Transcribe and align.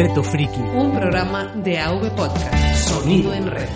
Reto 0.00 0.22
Friki. 0.22 0.58
Un 0.58 0.92
programa 0.92 1.44
de 1.56 1.78
AV 1.78 2.16
Podcast. 2.16 2.88
Sonido 2.88 3.34
en 3.34 3.46
red. 3.46 3.68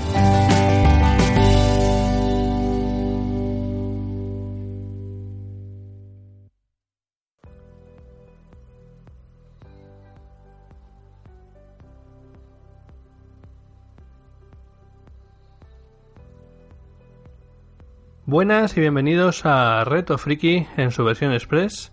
Buenas 18.25 18.75
y 18.79 18.81
bienvenidos 18.81 19.45
a 19.45 19.85
Reto 19.85 20.17
Friki 20.17 20.67
en 20.79 20.91
su 20.91 21.05
versión 21.05 21.35
express. 21.35 21.93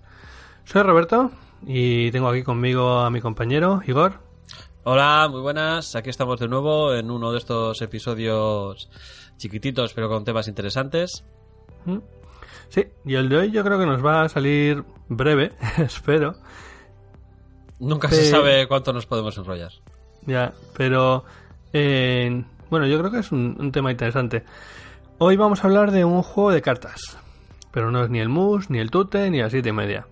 Soy 0.63 0.83
Roberto 0.83 1.31
y 1.65 2.11
tengo 2.11 2.29
aquí 2.29 2.43
conmigo 2.43 2.99
a 2.99 3.09
mi 3.09 3.21
compañero 3.21 3.81
Igor. 3.85 4.19
Hola, 4.83 5.27
muy 5.29 5.41
buenas. 5.41 5.95
Aquí 5.95 6.09
estamos 6.09 6.39
de 6.39 6.47
nuevo 6.47 6.93
en 6.93 7.11
uno 7.11 7.31
de 7.31 7.37
estos 7.37 7.81
episodios 7.81 8.89
chiquititos 9.37 9.93
pero 9.93 10.09
con 10.09 10.23
temas 10.23 10.47
interesantes. 10.47 11.23
¿Mm? 11.85 11.99
Sí, 12.69 12.85
y 13.05 13.15
el 13.15 13.29
de 13.29 13.37
hoy 13.37 13.51
yo 13.51 13.63
creo 13.63 13.77
que 13.77 13.85
nos 13.85 14.03
va 14.03 14.23
a 14.23 14.29
salir 14.29 14.83
breve, 15.07 15.51
espero. 15.77 16.35
Nunca 17.79 18.09
se 18.09 18.29
sabe 18.29 18.67
cuánto 18.67 18.93
nos 18.93 19.05
podemos 19.05 19.37
enrollar. 19.37 19.71
Ya, 20.25 20.53
pero 20.77 21.25
eh, 21.73 22.43
bueno, 22.69 22.87
yo 22.87 22.99
creo 22.99 23.11
que 23.11 23.19
es 23.19 23.31
un, 23.31 23.57
un 23.59 23.71
tema 23.71 23.91
interesante. 23.91 24.43
Hoy 25.17 25.35
vamos 25.35 25.63
a 25.63 25.67
hablar 25.67 25.91
de 25.91 26.05
un 26.05 26.21
juego 26.23 26.51
de 26.51 26.61
cartas, 26.61 27.17
pero 27.71 27.91
no 27.91 28.03
es 28.03 28.09
ni 28.09 28.19
el 28.19 28.29
mus, 28.29 28.69
ni 28.69 28.79
el 28.79 28.89
tute, 28.89 29.29
ni 29.29 29.39
el 29.39 29.51
siete 29.51 29.69
y 29.69 29.73
media. 29.73 30.07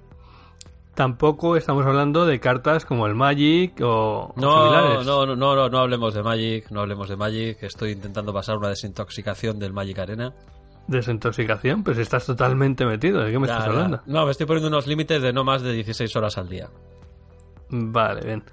Tampoco 0.96 1.56
estamos 1.56 1.86
hablando 1.86 2.26
de 2.26 2.40
cartas 2.42 2.84
como 2.86 3.08
el 3.08 3.16
Magic 3.16 3.80
o, 3.82 4.34
No, 4.36 4.64
similares. 4.66 5.06
no, 5.06 5.26
no, 5.26 5.36
no, 5.36 5.56
no, 5.56 5.70
no 5.70 5.78
hablemos 5.80 6.14
de 6.14 6.24
Magic, 6.24 6.70
no 6.72 6.82
hablemos 6.82 7.08
de 7.08 7.16
Magic. 7.16 7.64
Estoy 7.64 7.92
intentando 7.92 8.34
pasar 8.34 8.58
una 8.58 8.68
desintoxicación 8.70 9.60
del 9.60 9.72
Magic 9.72 9.98
Arena. 10.00 10.34
Desintoxicación, 10.88 11.84
pues 11.84 11.98
estás 12.00 12.26
totalmente 12.26 12.86
metido. 12.86 13.22
¿De 13.24 13.32
qué 13.32 13.40
me 13.40 13.48
Ya, 13.48 13.54
estás 13.54 13.68
ya. 13.68 13.74
hablando? 13.74 14.02
No, 14.08 14.26
me 14.26 14.32
estoy 14.32 14.46
poniendo 14.46 14.68
unos 14.68 14.88
límites 14.88 15.22
de 15.22 15.32
no 15.32 15.44
más 15.46 15.62
de 15.62 15.72
16 15.72 16.14
horas 16.18 16.38
al 16.38 16.50
día. 16.50 16.68
Vale, 17.70 18.22
bien. 18.26 18.44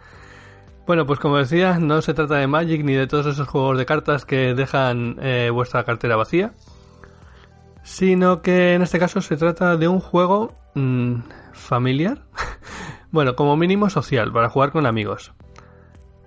Bueno, 0.87 1.05
pues 1.05 1.19
como 1.19 1.39
decía, 1.39 1.78
no 1.81 2.00
se 2.00 2.15
trata 2.15 2.37
de 2.37 2.47
Magic 2.47 2.84
ni 2.84 2.93
de 2.95 3.09
todos 3.09 3.27
esos 3.27 3.48
juegos 3.48 3.77
de 3.77 3.87
cartas 3.87 4.25
que 4.25 4.55
dejan 4.55 5.17
eh, 5.21 5.50
vuestra 5.53 5.83
cartera 5.83 6.15
vacía, 6.15 6.53
sino 7.87 8.42
que 8.42 8.75
en 8.75 8.83
este 8.83 8.98
caso 8.98 9.20
se 9.20 9.37
trata 9.37 9.77
de 9.77 9.87
un 9.87 10.01
juego 10.01 10.53
mm, 10.75 11.20
familiar, 11.53 12.25
bueno, 13.12 13.37
como 13.37 13.56
mínimo 13.56 13.89
social, 13.91 14.33
para 14.33 14.48
jugar 14.48 14.73
con 14.73 14.87
amigos. 14.87 15.33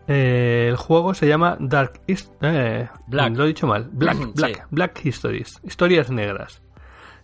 Eh, 0.08 0.68
el 0.70 0.78
juego 0.78 1.14
se 1.14 1.28
llama 1.28 1.58
Dark 1.60 2.02
eh, 2.08 2.88
Black. 3.08 3.36
Lo 3.36 3.44
he 3.44 3.48
dicho 3.48 3.68
mal. 3.68 3.90
Black, 3.92 4.18
Sí. 4.18 4.32
Black, 4.36 4.68
Black 4.72 5.06
Histories. 5.06 5.60
Historias 5.64 6.10
negras. 6.10 6.64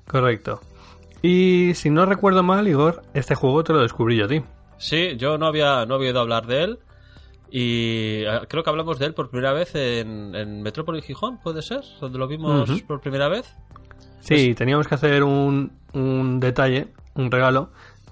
Correcto. 0.05 0.59
Y 1.23 1.71
si 1.73 1.89
no 1.89 2.05
recuerdo 2.05 2.43
mal, 2.43 2.67
Igor, 2.67 3.01
este 3.15 3.33
juego 3.33 3.63
te 3.63 3.73
lo 3.73 3.81
descubrí 3.81 4.17
yo 4.17 4.25
a 4.25 4.27
ti. 4.27 4.43
Sí, 4.77 5.15
yo 5.17 5.37
no 5.39 5.47
había, 5.47 5.85
no 5.87 5.95
había 5.95 6.09
oído 6.09 6.19
hablar 6.19 6.45
de 6.45 6.63
él. 6.63 6.79
Y 7.49 8.23
eh, 8.25 8.41
creo 8.49 8.63
que 8.63 8.69
hablamos 8.69 8.99
de 8.99 9.05
él 9.05 9.13
por 9.15 9.29
primera 9.29 9.53
vez 9.53 9.73
en, 9.73 10.35
en 10.35 10.61
Metrópoli 10.61 11.01
Gijón, 11.01 11.39
¿puede 11.41 11.61
ser? 11.61 11.81
Donde 12.01 12.19
lo 12.19 12.27
vimos 12.27 12.69
por 12.83 12.99
primera 13.01 13.29
vez. 13.29 13.55
Sí, 14.27 14.53
teníamos 14.55 14.87
que 14.87 14.95
hacer 14.95 15.23
un, 15.23 15.71
un 15.93 16.39
detalle, 16.39 16.87
un 17.15 17.31
regalo, 17.31 17.69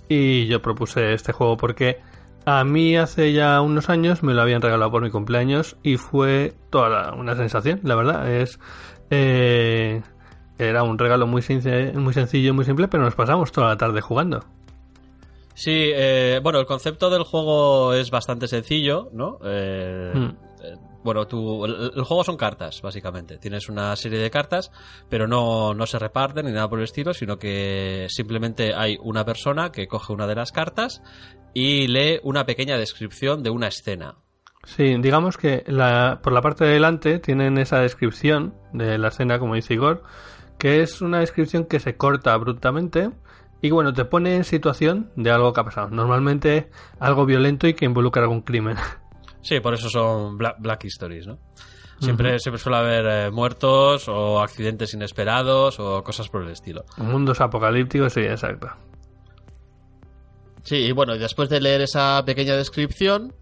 y 0.10 0.48
yo 0.48 0.62
propuse 0.62 1.14
este 1.14 1.32
juego 1.34 1.58
porque 1.58 2.00
a 2.46 2.64
mí 2.64 2.96
hace 2.98 3.34
ya 3.34 3.62
unos 3.62 3.90
años 3.90 4.22
me 4.22 4.34
lo 4.34 4.42
habían 4.42 4.62
regalado 4.62 4.92
por 4.92 5.02
mi 5.02 5.10
cumpleaños 5.10 5.78
y 5.82 5.98
fue 5.98 6.54
toda 6.70 6.90
la- 6.90 7.14
una 7.14 7.36
sensación, 7.36 7.80
la 7.84 7.96
verdad. 7.96 8.30
Es 8.32 8.60
eh, 9.10 10.02
era 10.60 10.84
un 10.84 10.98
regalo 11.00 11.26
muy, 11.28 11.42
muy 11.96 12.14
sencillo, 12.14 12.54
muy 12.54 12.66
simple, 12.66 12.88
pero 12.88 13.04
nos 13.04 13.16
pasamos 13.16 13.52
toda 13.52 13.70
la 13.70 13.78
tarde 13.78 14.02
jugando. 14.02 14.44
Sí, 15.56 15.72
eh, 15.94 16.40
bueno, 16.44 16.60
el 16.60 16.66
concepto 16.66 17.10
del 17.10 17.24
juego 17.24 17.94
es 17.94 18.10
bastante 18.12 18.48
sencillo, 18.48 19.10
¿no? 19.14 19.38
Eh, 19.44 20.12
Hmm. 20.16 20.30
Bueno, 21.04 21.24
el, 21.24 21.92
el 21.96 22.04
juego 22.04 22.24
son 22.24 22.38
cartas, 22.38 22.82
básicamente. 22.82 23.38
Tienes 23.38 23.70
una 23.70 23.96
serie 23.96 24.20
de 24.20 24.32
cartas, 24.32 24.72
pero 25.10 25.28
no, 25.28 25.74
no 25.74 25.86
se 25.86 26.00
reparten 26.00 26.46
ni 26.46 26.52
nada 26.52 26.70
por 26.70 26.80
el 26.80 26.86
estilo, 26.86 27.14
sino 27.14 27.38
que 27.38 28.08
simplemente 28.10 28.74
hay 28.76 28.98
una 29.02 29.26
persona 29.26 29.72
que 29.72 29.88
coge 29.88 30.14
una 30.14 30.28
de 30.28 30.36
las 30.36 30.52
cartas 30.52 31.02
y 31.54 31.88
lee 31.88 32.20
una 32.24 32.46
pequeña 32.46 32.78
descripción 32.78 33.44
de 33.44 33.50
una 33.50 33.68
escena. 33.68 34.16
Sí, 34.66 34.96
digamos 35.00 35.38
que 35.38 35.64
la, 35.68 36.22
por 36.24 36.32
la 36.32 36.42
parte 36.42 36.64
de 36.64 36.74
delante 36.74 37.20
tienen 37.20 37.58
esa 37.58 37.80
descripción 37.80 38.56
de 38.72 38.98
la 38.98 39.10
escena, 39.10 39.38
como 39.38 39.56
dice 39.56 39.74
Igor, 39.74 40.04
que 40.58 40.82
es 40.82 41.02
una 41.02 41.20
descripción 41.20 41.66
que 41.66 41.80
se 41.82 41.98
corta 41.98 42.34
abruptamente 42.34 43.12
y 43.62 43.72
bueno, 43.72 43.94
te 43.94 44.06
pone 44.06 44.36
en 44.36 44.44
situación 44.44 45.10
de 45.16 45.32
algo 45.32 45.54
que 45.54 45.62
ha 45.62 45.64
pasado. 45.64 45.90
Normalmente 45.90 46.70
algo 47.00 47.26
violento 47.26 47.68
y 47.68 47.74
que 47.74 47.86
involucra 47.86 48.24
algún 48.24 48.42
crimen. 48.42 48.78
Sí, 49.44 49.60
por 49.60 49.74
eso 49.74 49.90
son 49.90 50.38
Black, 50.38 50.56
Black 50.60 50.86
Histories, 50.86 51.28
¿no? 51.28 51.38
Siempre, 52.00 52.38
siempre 52.40 52.62
suele 52.62 52.78
haber 52.78 53.06
eh, 53.06 53.32
muertos 53.32 54.10
o 54.10 54.42
accidentes 54.42 54.94
inesperados 54.94 55.80
o 55.80 56.04
cosas 56.04 56.28
por 56.28 56.44
el 56.44 56.50
estilo. 56.50 56.84
Mundos 56.98 57.40
apocalípticos, 57.40 58.14
sí, 58.14 58.22
exacto. 58.22 58.68
Sí, 60.64 60.78
y 60.78 60.92
bueno, 60.92 61.18
después 61.18 61.50
de 61.50 61.62
leer 61.62 61.82
esa 61.82 62.24
pequeña 62.26 62.56
descripción, 62.56 63.34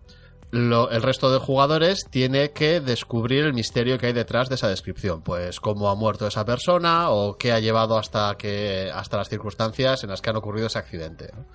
lo- 0.52 0.90
el 0.92 1.02
resto 1.02 1.32
de 1.32 1.40
jugadores 1.40 2.06
tiene 2.10 2.52
que 2.52 2.80
descubrir 2.82 3.46
el 3.46 3.54
misterio 3.54 3.98
que 3.98 4.08
hay 4.08 4.14
detrás 4.14 4.50
de 4.50 4.56
esa 4.56 4.68
descripción. 4.68 5.22
Pues 5.22 5.60
cómo 5.60 5.90
ha 5.90 5.96
muerto 5.96 6.28
esa 6.28 6.46
persona 6.46 7.10
o 7.10 7.38
qué 7.38 7.52
ha 7.54 7.60
llevado 7.60 7.98
hasta, 7.98 8.36
que, 8.38 8.92
hasta 8.94 9.18
las 9.18 9.30
circunstancias 9.30 10.04
en 10.04 10.10
las 10.10 10.22
que 10.22 10.30
han 10.30 10.36
ocurrido 10.36 10.68
ese 10.68 10.78
accidente. 10.80 11.30
¿no? 11.36 11.46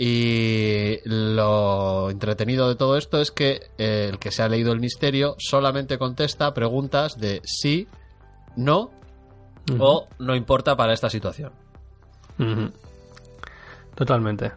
Y 0.00 0.98
lo 1.04 2.08
entretenido 2.10 2.68
de 2.68 2.76
todo 2.76 2.96
esto 2.96 3.20
es 3.20 3.32
que 3.32 3.62
eh, 3.78 4.06
el 4.10 4.20
que 4.20 4.30
se 4.30 4.42
ha 4.44 4.48
leído 4.48 4.72
el 4.72 4.78
misterio 4.78 5.34
solamente 5.38 5.98
contesta 5.98 6.54
preguntas 6.54 7.18
de 7.18 7.40
sí, 7.44 7.88
no 8.56 8.92
o 9.80 10.06
no 10.20 10.36
importa 10.36 10.76
para 10.76 10.92
esta 10.94 11.10
situación. 11.10 11.52
Totalmente. 13.96 14.52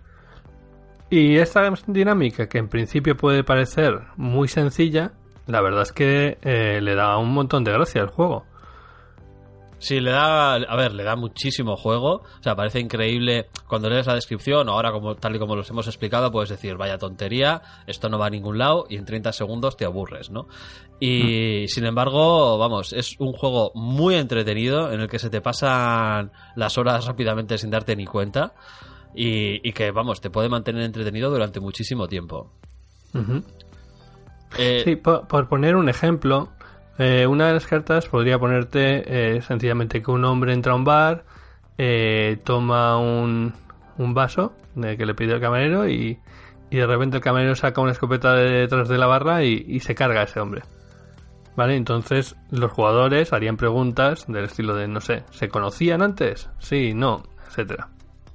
Y 1.11 1.39
esta 1.39 1.69
dinámica, 1.87 2.47
que 2.47 2.57
en 2.57 2.69
principio 2.69 3.17
puede 3.17 3.43
parecer 3.43 3.99
muy 4.15 4.47
sencilla, 4.47 5.11
la 5.45 5.59
verdad 5.59 5.81
es 5.81 5.91
que 5.91 6.37
eh, 6.41 6.79
le 6.81 6.95
da 6.95 7.17
un 7.17 7.33
montón 7.33 7.65
de 7.65 7.73
gracia 7.73 8.01
al 8.01 8.07
juego. 8.07 8.45
Sí, 9.77 9.99
le 9.99 10.11
da, 10.11 10.53
a 10.53 10.75
ver, 10.77 10.93
le 10.93 11.03
da 11.03 11.17
muchísimo 11.17 11.75
juego. 11.75 12.21
O 12.39 12.43
sea, 12.43 12.55
parece 12.55 12.79
increíble 12.79 13.47
cuando 13.67 13.89
lees 13.89 14.07
la 14.07 14.15
descripción. 14.15 14.69
Ahora, 14.69 14.93
como 14.93 15.15
tal 15.15 15.35
y 15.35 15.39
como 15.39 15.57
los 15.57 15.69
hemos 15.69 15.85
explicado, 15.87 16.31
puedes 16.31 16.49
decir, 16.49 16.77
vaya 16.77 16.97
tontería, 16.97 17.61
esto 17.87 18.07
no 18.07 18.17
va 18.17 18.27
a 18.27 18.29
ningún 18.29 18.57
lado 18.57 18.85
y 18.87 18.95
en 18.95 19.03
30 19.03 19.33
segundos 19.33 19.75
te 19.75 19.83
aburres, 19.83 20.29
¿no? 20.29 20.47
Y 21.01 21.67
sin 21.67 21.83
embargo, 21.83 22.57
vamos, 22.57 22.93
es 22.93 23.17
un 23.19 23.33
juego 23.33 23.73
muy 23.75 24.15
entretenido 24.15 24.93
en 24.93 25.01
el 25.01 25.09
que 25.09 25.19
se 25.19 25.29
te 25.29 25.41
pasan 25.41 26.31
las 26.55 26.77
horas 26.77 27.05
rápidamente 27.05 27.57
sin 27.57 27.69
darte 27.69 27.97
ni 27.97 28.05
cuenta 28.05 28.53
y, 29.15 29.67
y 29.67 29.73
que, 29.73 29.91
vamos, 29.91 30.21
te 30.21 30.29
puede 30.29 30.49
mantener 30.49 30.83
entretenido 30.83 31.29
durante 31.29 31.59
muchísimo 31.59 32.07
tiempo. 32.07 32.51
Eh, 34.57 34.81
Sí, 34.83 34.95
po- 34.95 35.27
por, 35.27 35.47
poner 35.47 35.75
un 35.75 35.89
ejemplo, 35.89 36.49
eh, 36.97 37.25
una 37.27 37.47
de 37.47 37.53
las 37.53 37.67
cartas 37.67 38.07
podría 38.07 38.37
ponerte 38.39 39.35
eh, 39.37 39.41
sencillamente 39.41 40.01
que 40.01 40.11
un 40.11 40.25
hombre 40.25 40.53
entra 40.53 40.73
a 40.73 40.75
un 40.75 40.83
bar, 40.83 41.23
eh, 41.77 42.37
toma 42.43 42.97
un, 42.97 43.53
un 43.97 44.13
vaso 44.13 44.53
de 44.75 44.97
que 44.97 45.05
le 45.05 45.13
pide 45.13 45.33
el 45.33 45.41
camarero 45.41 45.87
y, 45.89 46.19
y 46.69 46.77
de 46.77 46.85
repente 46.87 47.17
el 47.17 47.23
camarero 47.23 47.55
saca 47.55 47.81
una 47.81 47.91
escopeta 47.91 48.33
de 48.33 48.49
detrás 48.61 48.87
de 48.87 48.97
la 48.97 49.07
barra 49.07 49.43
y, 49.43 49.65
y 49.67 49.79
se 49.79 49.95
carga 49.95 50.21
a 50.21 50.23
ese 50.23 50.39
hombre. 50.39 50.63
¿Vale? 51.55 51.75
Entonces 51.75 52.37
los 52.49 52.71
jugadores 52.71 53.33
harían 53.33 53.57
preguntas 53.57 54.25
del 54.27 54.45
estilo 54.45 54.73
de, 54.75 54.87
no 54.87 55.01
sé, 55.01 55.23
¿se 55.31 55.49
conocían 55.49 56.01
antes? 56.01 56.49
Sí, 56.59 56.93
no, 56.93 57.23
etcétera. 57.47 57.89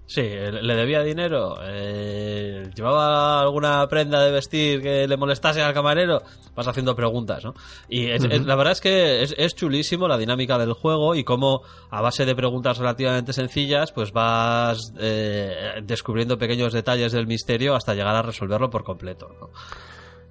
Sí, 0.09 0.23
le 0.23 0.75
debía 0.77 1.03
dinero, 1.03 1.57
eh, 1.65 2.71
llevaba 2.77 3.41
alguna 3.41 3.87
prenda 3.89 4.23
de 4.23 4.31
vestir 4.31 4.81
que 4.81 5.09
le 5.09 5.17
molestase 5.17 5.61
al 5.63 5.75
camarero, 5.75 6.23
vas 6.55 6.69
haciendo 6.69 6.95
preguntas, 6.95 7.45
¿no? 7.45 7.55
Y 7.89 8.07
es- 8.07 8.23
es- 8.25 8.47
la 8.47 8.55
verdad 8.55 8.73
es 8.75 8.81
que 8.81 9.23
es, 9.23 9.35
es 9.37 9.57
chulísimo 9.57 10.07
la 10.07 10.17
dinámica 10.17 10.59
del 10.59 10.75
juego 10.75 11.17
y 11.17 11.25
cómo 11.25 11.63
a 11.91 12.01
base 12.03 12.25
de 12.25 12.37
preguntas 12.37 12.79
relativamente 12.79 13.33
sencillas, 13.33 13.91
pues 13.91 14.13
vas 14.13 14.93
eh, 14.99 15.81
descubriendo 15.83 16.39
pequeños 16.39 16.73
detalles 16.73 17.11
del 17.11 17.27
misterio 17.27 17.75
hasta 17.75 17.93
llegar 17.95 18.15
a 18.15 18.23
resolverlo 18.23 18.71
por 18.71 18.85
completo, 18.85 19.29
¿no? 19.41 19.51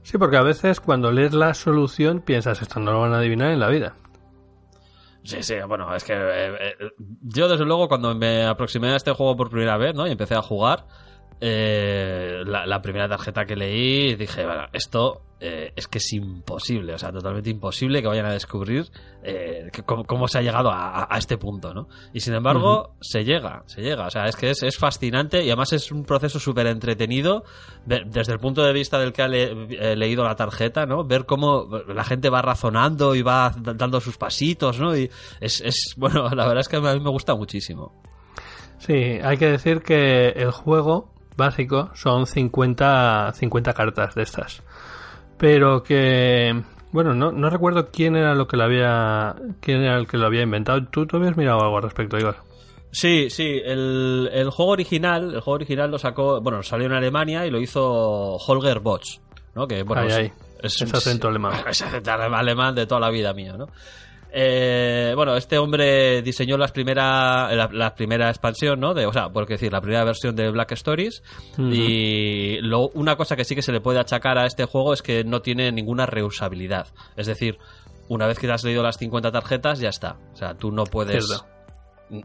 Sí, 0.04 0.18
porque 0.18 0.38
a 0.38 0.44
veces 0.44 0.80
cuando 0.80 1.12
lees 1.12 1.34
la 1.34 1.54
solución 1.54 2.22
piensas, 2.22 2.62
esto 2.62 2.80
no 2.80 2.94
lo 2.94 3.02
van 3.02 3.14
a 3.14 3.18
adivinar 3.18 3.52
en 3.52 3.60
la 3.60 3.68
vida. 3.70 3.96
Sí, 5.26 5.42
sí, 5.42 5.56
bueno, 5.68 5.94
es 5.96 6.04
que 6.04 6.14
eh, 6.14 6.76
eh, 6.80 6.92
yo 7.22 7.48
desde 7.48 7.66
luego 7.66 7.88
cuando 7.88 8.14
me 8.14 8.46
aproximé 8.46 8.90
a 8.90 8.96
este 8.96 9.12
juego 9.12 9.36
por 9.36 9.50
primera 9.50 9.76
vez, 9.78 9.96
¿no? 9.96 10.08
Y 10.08 10.12
empecé 10.12 10.36
a 10.36 10.42
jugar, 10.42 10.86
eh, 11.42 12.44
la, 12.46 12.82
primera 12.82 13.08
tarjeta 13.10 13.46
que 13.46 13.56
leí 13.56 14.16
dije, 14.16 14.46
bueno, 14.46 14.64
esto 14.74 15.22
eh, 15.42 15.74
es 15.76 15.88
que 15.88 15.98
es 15.98 16.14
imposible, 16.14 16.94
o 16.94 16.98
sea, 16.98 17.12
totalmente 17.12 17.50
imposible 17.50 18.02
que 18.02 18.08
vayan 18.08 18.26
a 18.26 18.32
descubrir 18.32 18.86
eh, 19.22 19.68
que- 19.72 19.84
cómo, 19.84 20.06
cómo 20.06 20.28
se 20.30 20.38
ha 20.38 20.42
llegado 20.42 20.72
a, 20.72 21.08
este 21.18 21.38
punto, 21.38 21.74
¿no? 21.74 21.88
Y 22.14 22.22
sin 22.22 22.34
embargo, 22.36 22.96
se 23.02 23.26
llega, 23.26 23.64
se 23.66 23.82
llega, 23.82 24.08
o 24.08 24.10
sea, 24.10 24.26
es 24.26 24.36
que 24.38 24.50
es, 24.52 24.64
es 24.64 24.78
fascinante 24.78 25.44
y 25.44 25.48
además 25.50 25.74
es 25.74 25.92
un 25.92 26.06
proceso 26.06 26.40
súper 26.40 26.68
entretenido 26.68 27.44
desde 27.86 28.32
el 28.32 28.40
punto 28.40 28.64
de 28.64 28.72
vista 28.72 28.98
del 28.98 29.12
que 29.12 29.22
ha 29.22 29.28
le- 29.28 29.68
eh, 29.92 29.96
leído 29.98 30.24
la 30.24 30.36
tarjeta, 30.36 30.86
¿no? 30.86 31.04
Ver 31.04 31.26
cómo 31.26 31.68
la 31.88 32.04
gente 32.06 32.30
va 32.30 32.42
razonando 32.42 33.14
y 33.14 33.22
va 33.22 33.54
da- 33.60 33.74
dando 33.74 34.00
sus 34.00 34.18
pasitos, 34.18 34.80
¿no? 34.80 34.96
Y 34.98 35.12
es, 35.42 35.60
es 35.62 35.96
bueno, 35.98 36.30
la 36.34 36.46
verdad 36.48 36.62
es 36.62 36.70
que 36.70 36.78
a 36.78 36.80
mí 36.80 37.00
me 37.02 37.10
gusta 37.12 37.36
muchísimo. 37.36 37.92
Sí, 38.80 38.94
hay 38.94 39.38
que 39.38 39.48
decir 39.52 39.82
que 39.82 40.30
el 40.30 40.52
juego 40.52 41.14
básico 41.38 41.90
son 41.94 42.26
50, 42.28 43.32
50 43.34 43.74
cartas 43.74 44.16
de 44.16 44.24
estas. 44.24 44.64
Pero 45.38 45.84
que, 45.84 46.64
bueno, 46.92 47.14
no, 47.14 47.32
no 47.32 47.50
recuerdo 47.50 47.90
quién 47.92 48.16
era 48.16 48.34
lo 48.36 48.48
que 48.48 48.58
lo 48.58 48.64
había, 48.64 49.36
quién 49.60 49.82
era 49.82 49.98
el 49.98 50.08
que 50.08 50.18
lo 50.18 50.26
había 50.28 50.44
inventado. 50.44 50.86
¿Tú, 50.86 51.06
tú 51.06 51.18
habías 51.18 51.36
mirado 51.38 51.62
algo 51.62 51.78
al 51.78 51.84
respecto, 51.84 52.18
Igor? 52.18 52.38
Sí, 52.92 53.30
sí, 53.30 53.60
el, 53.66 54.30
el 54.32 54.50
juego 54.52 54.72
original, 54.72 55.26
el 55.34 55.42
juego 55.42 55.56
original 55.56 55.92
lo 55.92 55.98
sacó, 56.00 56.40
bueno, 56.40 56.64
salió 56.64 56.86
en 56.88 56.94
Alemania 56.94 57.46
y 57.46 57.52
lo 57.52 57.60
hizo 57.60 57.84
Holger 58.38 58.80
Bosch, 58.80 59.20
¿no? 59.54 59.68
Que 59.68 59.84
bueno, 59.84 60.04
Ay, 60.04 60.08
es- 60.08 60.16
ay, 60.16 60.32
es, 60.64 60.82
ese 60.82 60.96
acento 60.98 61.28
alemán. 61.28 61.54
Es 61.70 61.82
acento 61.82 62.12
alemán 62.12 62.74
de 62.74 62.86
toda 62.88 63.02
la 63.02 63.10
vida 63.10 63.34
mía, 63.34 63.58
¿no? 63.58 63.68
Eh, 64.38 65.14
bueno, 65.16 65.38
este 65.38 65.58
hombre 65.58 66.22
diseñó 66.22 66.58
las 66.58 66.74
primera, 66.74 67.56
la, 67.56 67.70
la 67.72 67.96
primera 67.96 68.28
expansión, 68.28 68.82
¿no? 68.82 68.94
De, 68.94 69.06
o 69.06 69.14
sea, 69.14 69.30
por 69.30 69.48
qué 69.48 69.54
decir, 69.54 69.72
la 69.72 69.80
primera 69.80 70.04
versión 70.04 70.36
de 70.36 70.52
Black 70.52 70.74
Stories. 70.74 71.24
Y 71.58 72.58
lo, 72.60 72.90
una 72.90 73.16
cosa 73.16 73.38
que 73.38 73.46
sí 73.46 73.56
que 73.56 73.62
se 73.62 73.72
le 73.72 73.80
puede 73.80 73.98
achacar 74.00 74.38
a 74.38 74.46
este 74.46 74.66
juego 74.66 74.92
es 74.92 75.02
que 75.02 75.24
no 75.24 75.42
tiene 75.42 75.72
ninguna 75.72 76.06
reusabilidad. 76.06 76.88
Es 77.16 77.28
decir, 77.28 77.58
una 78.10 78.28
vez 78.28 78.38
que 78.38 78.48
te 78.48 78.52
has 78.52 78.66
leído 78.66 78.84
las 78.84 78.98
50 78.98 79.32
tarjetas, 79.32 79.80
ya 79.80 79.88
está. 79.88 80.18
O 80.34 80.36
sea, 80.36 80.56
tú 80.56 80.70
no 80.70 80.84
puedes 80.84 81.26
Cierto. 81.28 81.46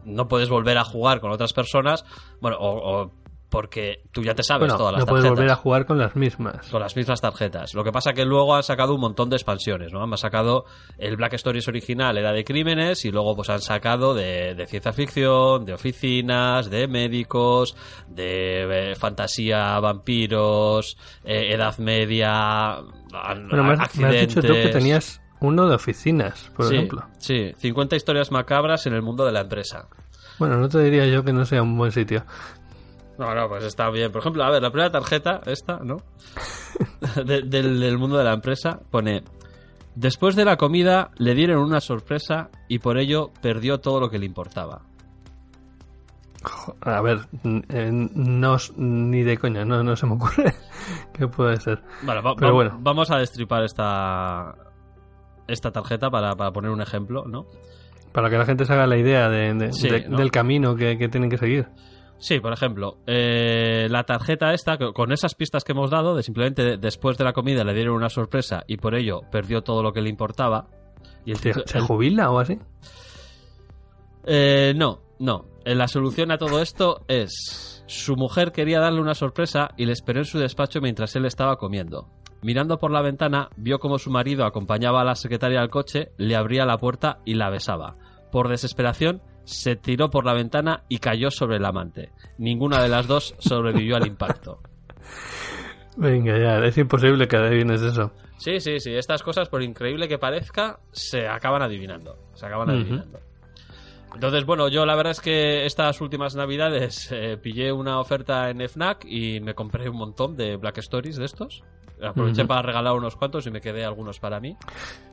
no 0.03 0.27
puedes 0.27 0.49
volver 0.49 0.77
a 0.79 0.83
jugar 0.83 1.21
con 1.21 1.31
otras 1.31 1.53
personas, 1.53 2.03
bueno, 2.41 2.57
o, 2.59 3.03
o 3.03 3.11
porque 3.51 4.01
tú 4.11 4.23
ya 4.23 4.33
te 4.33 4.43
sabes 4.43 4.61
Bueno, 4.69 4.77
todas 4.77 4.93
las 4.93 5.01
no 5.01 5.05
puedes 5.05 5.29
volver 5.29 5.51
a 5.51 5.55
jugar 5.55 5.85
con 5.85 5.99
las 5.99 6.15
mismas. 6.15 6.69
Con 6.69 6.79
las 6.81 6.95
mismas 6.95 7.19
tarjetas. 7.21 7.73
Lo 7.75 7.83
que 7.83 7.91
pasa 7.91 8.13
que 8.13 8.25
luego 8.25 8.55
han 8.55 8.63
sacado 8.63 8.95
un 8.95 9.01
montón 9.01 9.29
de 9.29 9.35
expansiones, 9.35 9.91
¿no? 9.91 10.01
Han 10.01 10.17
sacado 10.17 10.65
el 10.97 11.17
Black 11.17 11.33
Stories 11.33 11.67
original, 11.67 12.17
era 12.17 12.31
de 12.31 12.43
crímenes, 12.45 13.03
y 13.05 13.11
luego 13.11 13.35
pues 13.35 13.49
han 13.49 13.61
sacado 13.61 14.13
de, 14.15 14.55
de 14.55 14.65
ciencia 14.67 14.93
ficción, 14.93 15.65
de 15.65 15.73
oficinas, 15.73 16.69
de 16.69 16.87
médicos, 16.87 17.75
de 18.07 18.91
eh, 18.91 18.95
fantasía, 18.95 19.77
vampiros, 19.81 20.97
eh, 21.25 21.53
edad 21.53 21.77
media, 21.77 22.77
Bueno, 23.11 23.63
me 23.63 23.73
has, 23.73 23.73
me 23.73 23.73
has 23.73 23.79
accidentes. 23.81 24.27
dicho 24.35 24.41
tú 24.41 24.53
que 24.53 24.69
tenías 24.69 25.21
uno 25.41 25.67
de 25.67 25.75
oficinas, 25.75 26.49
por 26.55 26.67
sí, 26.67 26.75
ejemplo. 26.75 27.05
Sí, 27.17 27.51
50 27.57 27.97
historias 27.97 28.31
macabras 28.31 28.85
en 28.85 28.93
el 28.93 29.01
mundo 29.01 29.25
de 29.25 29.33
la 29.33 29.41
empresa. 29.41 29.87
Bueno, 30.39 30.57
no 30.57 30.69
te 30.69 30.79
diría 30.79 31.05
yo 31.07 31.23
que 31.23 31.33
no 31.33 31.45
sea 31.45 31.61
un 31.61 31.77
buen 31.77 31.91
sitio. 31.91 32.23
No, 33.21 33.35
no, 33.35 33.47
pues 33.47 33.63
está 33.63 33.89
bien. 33.91 34.11
Por 34.11 34.21
ejemplo, 34.21 34.43
a 34.43 34.49
ver, 34.49 34.61
la 34.61 34.71
primera 34.71 34.91
tarjeta, 34.91 35.41
esta, 35.45 35.79
¿no? 35.83 35.97
De- 37.25 37.41
del, 37.43 37.79
del 37.79 37.97
mundo 37.97 38.17
de 38.17 38.23
la 38.23 38.33
empresa, 38.33 38.79
pone... 38.89 39.23
Después 39.93 40.35
de 40.37 40.45
la 40.45 40.55
comida 40.57 41.11
le 41.17 41.35
dieron 41.35 41.61
una 41.63 41.81
sorpresa 41.81 42.49
y 42.69 42.79
por 42.79 42.97
ello 42.97 43.31
perdió 43.41 43.79
todo 43.79 43.99
lo 43.99 44.09
que 44.09 44.19
le 44.19 44.25
importaba. 44.25 44.83
A 46.81 47.01
ver, 47.01 47.19
eh, 47.43 47.89
no, 47.91 48.57
ni 48.77 49.21
de 49.21 49.37
coña, 49.37 49.63
no, 49.63 49.83
no 49.83 49.95
se 49.95 50.07
me 50.07 50.13
ocurre 50.13 50.53
qué 51.13 51.27
puede 51.27 51.57
ser. 51.57 51.83
Vale, 52.01 52.21
va- 52.21 52.33
Pero 52.35 52.47
va- 52.47 52.53
bueno. 52.55 52.77
vamos 52.79 53.11
a 53.11 53.17
destripar 53.17 53.63
esta, 53.63 54.55
esta 55.47 55.71
tarjeta 55.71 56.09
para, 56.09 56.35
para 56.35 56.51
poner 56.51 56.71
un 56.71 56.81
ejemplo, 56.81 57.25
¿no? 57.27 57.45
Para 58.11 58.29
que 58.31 58.37
la 58.39 58.45
gente 58.45 58.65
se 58.65 58.73
haga 58.73 58.87
la 58.87 58.97
idea 58.97 59.29
de- 59.29 59.53
de- 59.53 59.73
Sí, 59.73 59.87
de- 59.89 60.07
¿no? 60.09 60.17
del 60.17 60.31
camino 60.31 60.75
que, 60.75 60.97
que 60.97 61.09
tienen 61.09 61.29
que 61.29 61.37
seguir. 61.37 61.67
Sí, 62.21 62.39
por 62.39 62.53
ejemplo, 62.53 62.99
eh, 63.07 63.87
la 63.89 64.03
tarjeta 64.03 64.53
esta, 64.53 64.77
con 64.77 65.11
esas 65.11 65.33
pistas 65.33 65.63
que 65.63 65.71
hemos 65.71 65.89
dado, 65.89 66.15
de 66.15 66.21
simplemente 66.21 66.61
de- 66.63 66.77
después 66.77 67.17
de 67.17 67.23
la 67.23 67.33
comida 67.33 67.63
le 67.63 67.73
dieron 67.73 67.95
una 67.95 68.09
sorpresa 68.09 68.63
y 68.67 68.77
por 68.77 68.93
ello 68.93 69.21
perdió 69.31 69.63
todo 69.63 69.81
lo 69.81 69.91
que 69.91 70.01
le 70.01 70.09
importaba. 70.09 70.67
Y 71.25 71.31
el 71.31 71.37
¿Se, 71.37 71.51
se 71.65 71.79
jubila 71.79 72.29
o 72.29 72.37
así? 72.39 72.59
Eh, 74.25 74.73
no, 74.75 75.01
no. 75.19 75.45
Eh, 75.65 75.75
La 75.75 75.87
solución 75.87 76.31
a 76.31 76.37
todo 76.37 76.61
esto 76.61 77.03
es... 77.07 77.83
Su 77.87 78.15
mujer 78.15 78.51
quería 78.53 78.79
darle 78.79 79.01
una 79.01 79.15
sorpresa 79.15 79.69
y 79.75 79.85
le 79.85 79.91
esperó 79.91 80.19
en 80.19 80.25
su 80.25 80.39
despacho 80.39 80.79
mientras 80.79 81.13
él 81.17 81.25
estaba 81.25 81.57
comiendo. 81.57 82.07
Mirando 82.41 82.77
por 82.77 82.91
la 82.91 83.01
ventana, 83.01 83.49
vio 83.57 83.79
como 83.79 83.97
su 83.97 84.09
marido 84.11 84.45
acompañaba 84.45 85.01
a 85.01 85.05
la 85.05 85.15
secretaria 85.15 85.59
al 85.59 85.69
coche, 85.69 86.11
le 86.17 86.35
abría 86.37 86.65
la 86.65 86.77
puerta 86.77 87.17
y 87.25 87.33
la 87.33 87.49
besaba. 87.49 87.97
Por 88.31 88.47
desesperación, 88.47 89.21
se 89.51 89.75
tiró 89.75 90.09
por 90.09 90.25
la 90.25 90.33
ventana 90.33 90.83
y 90.89 90.99
cayó 90.99 91.29
sobre 91.29 91.57
el 91.57 91.65
amante. 91.65 92.09
Ninguna 92.37 92.81
de 92.81 92.89
las 92.89 93.07
dos 93.07 93.35
sobrevivió 93.39 93.97
al 93.97 94.07
impacto. 94.07 94.59
Venga, 95.97 96.37
ya, 96.39 96.65
es 96.65 96.77
imposible 96.77 97.27
que 97.27 97.35
adivines 97.35 97.81
eso. 97.81 98.11
Sí, 98.37 98.59
sí, 98.59 98.79
sí. 98.79 98.95
Estas 98.95 99.21
cosas, 99.21 99.49
por 99.49 99.61
increíble 99.61 100.07
que 100.07 100.17
parezca, 100.17 100.79
se 100.91 101.27
acaban 101.27 101.61
adivinando. 101.61 102.17
Se 102.33 102.45
acaban 102.45 102.69
adivinando. 102.69 103.19
Entonces, 104.13 104.45
bueno, 104.45 104.67
yo 104.67 104.85
la 104.85 104.95
verdad 104.95 105.11
es 105.11 105.21
que 105.21 105.65
estas 105.65 106.01
últimas 106.01 106.35
navidades 106.35 107.09
eh, 107.11 107.37
pillé 107.41 107.71
una 107.71 107.99
oferta 107.99 108.49
en 108.49 108.67
FNAC 108.67 109.05
y 109.05 109.39
me 109.41 109.53
compré 109.53 109.89
un 109.89 109.97
montón 109.97 110.35
de 110.35 110.57
Black 110.57 110.79
Stories 110.79 111.17
de 111.17 111.25
estos. 111.25 111.63
Aproveché 112.01 112.45
para 112.45 112.63
regalar 112.63 112.93
unos 112.93 113.15
cuantos 113.15 113.45
y 113.45 113.51
me 113.51 113.61
quedé 113.61 113.85
algunos 113.85 114.19
para 114.19 114.39
mí. 114.39 114.57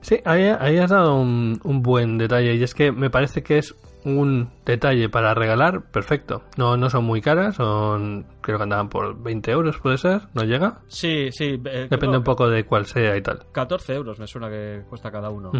Sí, 0.01 0.21
ahí, 0.25 0.45
ahí 0.59 0.79
has 0.79 0.91
dado 0.91 1.17
un, 1.17 1.61
un 1.63 1.83
buen 1.83 2.17
detalle 2.17 2.55
y 2.55 2.63
es 2.63 2.75
que 2.75 2.93
me 2.93 3.11
parece 3.11 3.43
que 3.43 3.59
es 3.59 3.75
un 4.17 4.51
detalle 4.65 5.09
para 5.09 5.35
regalar 5.35 5.91
perfecto. 5.91 6.43
No, 6.57 6.77
no 6.77 6.89
son 6.91 7.05
muy 7.05 7.21
caras, 7.21 7.57
son 7.57 8.27
creo 8.41 8.57
que 8.59 8.63
andaban 8.65 8.89
por 8.89 9.23
20 9.23 9.51
euros, 9.51 9.79
puede 9.79 9.99
ser, 9.99 10.23
¿no 10.35 10.45
llega? 10.45 10.79
Sí, 10.89 11.31
sí. 11.33 11.61
eh, 11.65 11.89
Depende 11.91 12.19
un 12.19 12.25
poco 12.25 12.49
de 12.49 12.65
cuál 12.65 12.87
sea 12.87 13.17
y 13.17 13.23
tal. 13.23 13.47
14 13.53 13.95
euros 13.95 14.19
me 14.19 14.27
suena 14.27 14.49
que 14.49 14.83
cuesta 14.89 15.11
cada 15.11 15.31
uno. 15.31 15.53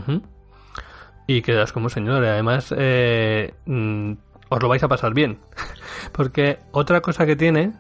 Y 1.27 1.43
quedas 1.43 1.73
como 1.73 1.89
señor. 1.91 2.25
Además, 2.25 2.75
eh, 2.77 3.53
mm, 3.67 4.13
os 4.49 4.63
lo 4.63 4.69
vais 4.69 4.83
a 4.83 4.89
pasar 4.89 5.13
bien. 5.15 5.39
Porque 6.13 6.59
otra 6.73 7.01
cosa 7.03 7.27
que 7.27 7.37
tiene 7.37 7.73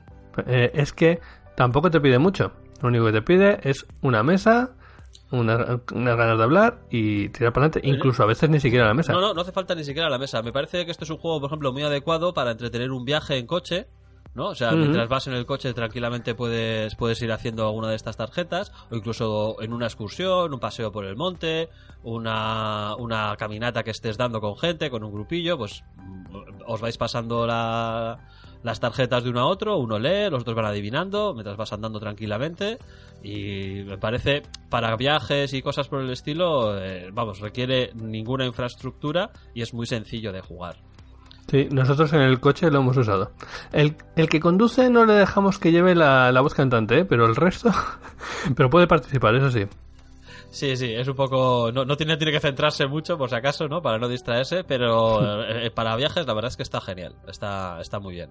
eh, 0.46 0.70
es 0.74 0.92
que 0.92 1.20
tampoco 1.56 1.90
te 1.90 2.00
pide 2.00 2.18
mucho. 2.18 2.52
Lo 2.82 2.88
único 2.88 3.06
que 3.06 3.12
te 3.12 3.22
pide 3.22 3.58
es 3.68 3.86
una 4.02 4.22
mesa, 4.22 4.72
una- 5.30 5.80
unas 5.92 6.16
ganas 6.16 6.38
de 6.38 6.44
hablar 6.44 6.78
y 6.90 7.28
tirar 7.30 7.52
para 7.52 7.66
adelante. 7.66 7.88
Incluso 7.88 8.22
a 8.22 8.26
veces 8.26 8.48
ni 8.50 8.60
siquiera 8.60 8.86
la 8.86 8.94
mesa. 8.94 9.12
No, 9.12 9.20
no, 9.20 9.34
no 9.34 9.40
hace 9.42 9.52
falta 9.52 9.74
ni 9.74 9.84
siquiera 9.84 10.08
la 10.08 10.18
mesa. 10.18 10.42
Me 10.42 10.52
parece 10.52 10.84
que 10.84 10.90
este 10.90 11.04
es 11.04 11.10
un 11.10 11.18
juego, 11.18 11.40
por 11.40 11.48
ejemplo, 11.48 11.72
muy 11.72 11.82
adecuado 11.82 12.32
para 12.34 12.50
entretener 12.52 12.90
un 12.90 13.04
viaje 13.04 13.36
en 13.38 13.46
coche. 13.46 13.88
¿no? 14.34 14.48
O 14.50 14.54
sea, 14.54 14.70
mientras 14.78 15.08
vas 15.08 15.26
en 15.26 15.32
el 15.34 15.46
coche 15.46 15.72
tranquilamente 15.74 16.32
puedes, 16.36 16.94
puedes 16.94 17.20
ir 17.22 17.32
haciendo 17.32 17.66
alguna 17.66 17.88
de 17.88 17.96
estas 17.96 18.16
tarjetas, 18.16 18.70
o 18.88 18.94
incluso 18.94 19.56
en 19.60 19.72
una 19.72 19.86
excursión, 19.86 20.54
un 20.54 20.60
paseo 20.60 20.92
por 20.92 21.06
el 21.06 21.16
monte, 21.16 21.70
una, 22.04 22.94
una 22.96 23.34
caminata 23.36 23.82
que 23.82 23.90
estés 23.90 24.16
dando 24.16 24.40
con 24.40 24.56
gente, 24.56 24.90
con 24.90 25.02
un 25.02 25.12
grupillo, 25.12 25.58
pues 25.58 25.82
os 26.66 26.80
vais 26.80 26.96
pasando 26.96 27.48
la- 27.48 28.18
las 28.62 28.80
tarjetas 28.80 29.24
de 29.24 29.30
uno 29.30 29.40
a 29.40 29.46
otro, 29.46 29.76
uno 29.78 29.98
lee, 29.98 30.30
los 30.30 30.42
otros 30.42 30.56
van 30.56 30.66
adivinando, 30.66 31.32
mientras 31.34 31.56
vas 31.56 31.72
andando 31.72 32.00
tranquilamente, 32.00 32.78
y 33.22 33.82
me 33.86 33.98
parece, 33.98 34.42
para 34.68 34.94
viajes 34.96 35.52
y 35.52 35.62
cosas 35.62 35.88
por 35.88 36.00
el 36.00 36.10
estilo, 36.10 36.78
eh, 36.78 37.10
vamos, 37.12 37.40
requiere 37.40 37.90
ninguna 37.94 38.46
infraestructura 38.46 39.30
y 39.54 39.62
es 39.62 39.74
muy 39.74 39.86
sencillo 39.86 40.32
de 40.32 40.40
jugar. 40.40 40.76
Sí, 41.50 41.66
nosotros 41.70 42.12
en 42.12 42.20
el 42.20 42.40
coche 42.40 42.70
lo 42.70 42.80
hemos 42.80 42.96
usado. 42.98 43.32
El, 43.72 43.96
el 44.16 44.28
que 44.28 44.38
conduce 44.38 44.90
no 44.90 45.06
le 45.06 45.14
dejamos 45.14 45.58
que 45.58 45.72
lleve 45.72 45.94
la, 45.94 46.30
la 46.30 46.42
voz 46.42 46.52
cantante, 46.52 46.98
¿eh? 46.98 47.04
pero 47.06 47.26
el 47.26 47.36
resto... 47.36 47.70
pero 48.56 48.68
puede 48.68 48.86
participar, 48.86 49.34
eso 49.34 49.50
sí. 49.50 49.64
Sí, 50.50 50.76
sí, 50.76 50.92
es 50.94 51.06
un 51.06 51.14
poco. 51.14 51.70
No, 51.72 51.84
no 51.84 51.96
tiene, 51.96 52.16
tiene 52.16 52.32
que 52.32 52.40
centrarse 52.40 52.86
mucho, 52.86 53.18
por 53.18 53.28
si 53.28 53.36
acaso, 53.36 53.68
¿no? 53.68 53.82
Para 53.82 53.98
no 53.98 54.08
distraerse, 54.08 54.64
pero 54.64 55.42
eh, 55.48 55.70
para 55.70 55.94
viajes, 55.96 56.26
la 56.26 56.34
verdad 56.34 56.50
es 56.50 56.56
que 56.56 56.62
está 56.62 56.80
genial. 56.80 57.14
Está, 57.28 57.80
está 57.80 58.00
muy 58.00 58.14
bien. 58.14 58.30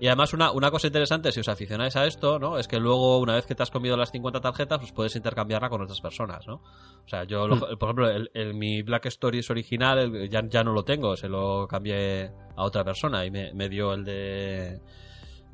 Y 0.00 0.06
además, 0.06 0.32
una, 0.32 0.52
una 0.52 0.70
cosa 0.70 0.86
interesante, 0.86 1.32
si 1.32 1.40
os 1.40 1.48
aficionáis 1.48 1.96
a 1.96 2.06
esto, 2.06 2.38
¿no? 2.38 2.56
Es 2.58 2.68
que 2.68 2.78
luego, 2.78 3.18
una 3.18 3.34
vez 3.34 3.46
que 3.46 3.56
te 3.56 3.64
has 3.64 3.70
comido 3.70 3.96
las 3.96 4.12
50 4.12 4.40
tarjetas, 4.40 4.78
pues 4.78 4.92
puedes 4.92 5.16
intercambiarla 5.16 5.68
con 5.68 5.82
otras 5.82 6.00
personas, 6.00 6.46
¿no? 6.46 6.54
O 6.54 7.08
sea, 7.08 7.24
yo, 7.24 7.48
lo- 7.48 7.56
Hmm. 7.56 7.78
por 7.78 7.88
ejemplo, 7.88 8.08
el, 8.08 8.30
el- 8.34 8.54
mi 8.54 8.82
Black 8.82 9.06
Stories 9.06 9.50
original 9.50 9.98
el- 9.98 10.28
ya, 10.30 10.40
ya 10.48 10.62
no 10.62 10.72
lo 10.72 10.84
tengo, 10.84 11.16
se 11.16 11.28
lo 11.28 11.66
cambié 11.68 12.30
a 12.56 12.62
otra 12.64 12.84
persona 12.84 13.24
y 13.26 13.30
me, 13.32 13.52
me 13.54 13.68
dio 13.68 13.92
el 13.94 14.04
de. 14.04 14.80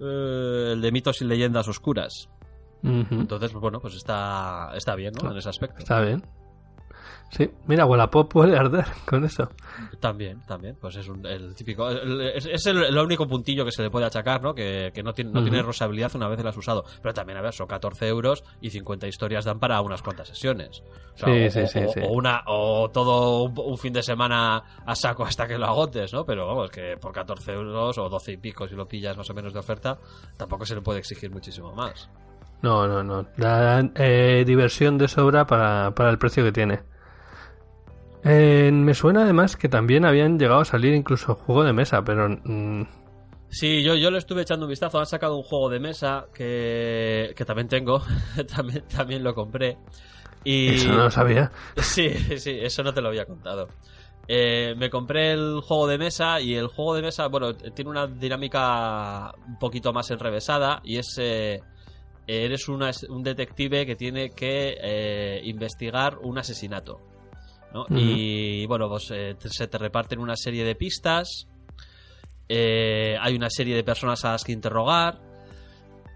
eh, 0.00 0.70
el 0.72 0.80
de 0.82 0.92
mitos 0.92 1.22
y 1.22 1.24
leyendas 1.24 1.66
oscuras. 1.68 2.28
Entonces, 2.84 3.50
pues 3.52 3.60
bueno, 3.62 3.80
pues 3.80 3.94
está, 3.94 4.70
está 4.76 4.94
bien, 4.94 5.12
¿no? 5.22 5.30
En 5.30 5.38
ese 5.38 5.48
aspecto. 5.48 5.78
Está 5.78 6.00
bien. 6.00 6.22
Sí, 7.30 7.50
mira, 7.66 7.84
Wallapop 7.86 8.28
puede 8.32 8.56
arder 8.56 8.84
con 9.06 9.24
eso. 9.24 9.48
También, 9.98 10.42
también, 10.46 10.76
pues 10.80 10.94
es 10.96 11.08
un- 11.08 11.26
el 11.26 11.54
típico. 11.56 11.88
el- 11.88 12.20
es 12.20 12.46
es 12.46 12.66
el, 12.66 12.84
el 12.84 12.96
único 12.98 13.26
puntillo 13.26 13.64
que 13.64 13.72
se 13.72 13.82
le 13.82 13.90
puede 13.90 14.06
achacar, 14.06 14.40
¿no? 14.42 14.54
Que, 14.54 14.92
que 14.94 15.02
no, 15.02 15.12
tiene, 15.14 15.32
no 15.32 15.42
tiene 15.42 15.60
rosabilidad 15.62 16.14
una 16.14 16.28
vez 16.28 16.36
que 16.36 16.44
la 16.44 16.50
has 16.50 16.56
usado. 16.56 16.84
Pero 17.02 17.12
también, 17.14 17.38
a 17.38 17.42
ver, 17.42 17.52
son 17.52 17.66
14 17.66 18.06
euros 18.06 18.44
y 18.60 18.70
50 18.70 19.08
historias 19.08 19.44
dan 19.46 19.58
para 19.58 19.80
unas 19.80 20.02
cuantas 20.02 20.28
sesiones. 20.28 20.82
O 21.14 21.18
sea, 21.18 21.28
Sí, 21.28 21.46
o, 21.46 21.50
sí, 21.50 21.66
sí, 21.66 21.84
o- 21.86 21.88
sí. 21.92 22.00
o 22.04 22.12
una, 22.12 22.42
o 22.46 22.90
todo 22.90 23.42
un, 23.44 23.54
un 23.58 23.78
fin 23.78 23.92
de 23.94 24.02
semana 24.02 24.62
a 24.86 24.94
saco 24.94 25.24
hasta 25.24 25.48
que 25.48 25.58
lo 25.58 25.66
agotes, 25.66 26.12
¿no? 26.12 26.24
Pero 26.24 26.46
vamos, 26.46 26.70
que 26.70 26.96
por 27.00 27.12
14 27.12 27.52
euros 27.52 27.98
o 27.98 28.08
12 28.08 28.32
y 28.32 28.36
pico, 28.36 28.68
si 28.68 28.76
lo 28.76 28.86
pillas 28.86 29.16
más 29.16 29.28
o 29.30 29.34
menos 29.34 29.52
de 29.52 29.58
oferta, 29.58 29.98
tampoco 30.36 30.66
se 30.66 30.74
le 30.76 30.82
puede 30.82 31.00
exigir 31.00 31.30
muchísimo 31.32 31.74
más. 31.74 32.08
No, 32.62 32.86
no, 32.88 33.02
no. 33.02 33.26
Da 33.36 33.80
eh, 33.96 34.44
diversión 34.46 34.96
de 34.98 35.08
sobra 35.08 35.46
para, 35.46 35.94
para 35.94 36.10
el 36.10 36.18
precio 36.18 36.44
que 36.44 36.52
tiene. 36.52 36.82
Eh, 38.24 38.70
me 38.72 38.94
suena 38.94 39.22
además 39.22 39.56
que 39.56 39.68
también 39.68 40.06
habían 40.06 40.38
llegado 40.38 40.60
a 40.60 40.64
salir 40.64 40.94
incluso 40.94 41.34
juego 41.34 41.62
de 41.62 41.74
mesa, 41.74 42.02
pero 42.02 42.30
mm, 42.30 42.84
Sí, 43.54 43.84
yo, 43.84 43.94
yo 43.94 44.10
le 44.10 44.18
estuve 44.18 44.42
echando 44.42 44.66
un 44.66 44.70
vistazo. 44.70 44.98
Han 44.98 45.06
sacado 45.06 45.36
un 45.36 45.44
juego 45.44 45.68
de 45.68 45.78
mesa 45.78 46.26
que, 46.34 47.32
que 47.36 47.44
también 47.44 47.68
tengo. 47.68 48.02
también, 48.56 48.82
también 48.88 49.22
lo 49.22 49.32
compré. 49.34 49.78
Y... 50.42 50.74
eso 50.74 50.88
no 50.88 51.04
lo 51.04 51.10
sabía. 51.10 51.52
Sí, 51.76 52.10
sí, 52.38 52.58
eso 52.60 52.82
no 52.82 52.92
te 52.92 53.00
lo 53.00 53.08
había 53.08 53.26
contado. 53.26 53.68
Eh, 54.26 54.74
me 54.76 54.90
compré 54.90 55.32
el 55.32 55.60
juego 55.60 55.86
de 55.86 55.98
mesa 55.98 56.40
y 56.40 56.54
el 56.54 56.66
juego 56.66 56.94
de 56.94 57.02
mesa, 57.02 57.28
bueno, 57.28 57.54
tiene 57.54 57.90
una 57.90 58.06
dinámica 58.08 59.32
un 59.46 59.58
poquito 59.58 59.92
más 59.92 60.10
enrevesada 60.10 60.80
y 60.82 60.96
es... 60.96 61.16
eh, 61.18 61.60
eres 62.26 62.68
una- 62.68 62.90
un 63.08 63.22
detective 63.22 63.84
que 63.86 63.96
tiene 63.96 64.30
que 64.30 64.76
eh, 64.80 65.40
investigar 65.44 66.18
un 66.18 66.38
asesinato. 66.38 67.00
Y 67.90 68.66
bueno, 68.66 68.88
pues 68.88 69.10
eh, 69.10 69.34
se 69.38 69.66
te 69.66 69.78
reparten 69.78 70.18
una 70.20 70.36
serie 70.36 70.64
de 70.64 70.74
pistas. 70.74 71.48
eh, 72.48 73.16
hay 73.20 73.34
una 73.34 73.48
serie 73.48 73.74
de 73.74 73.82
personas 73.84 74.24
a 74.24 74.32
las 74.32 74.44
que 74.44 74.52
interrogar. 74.52 75.18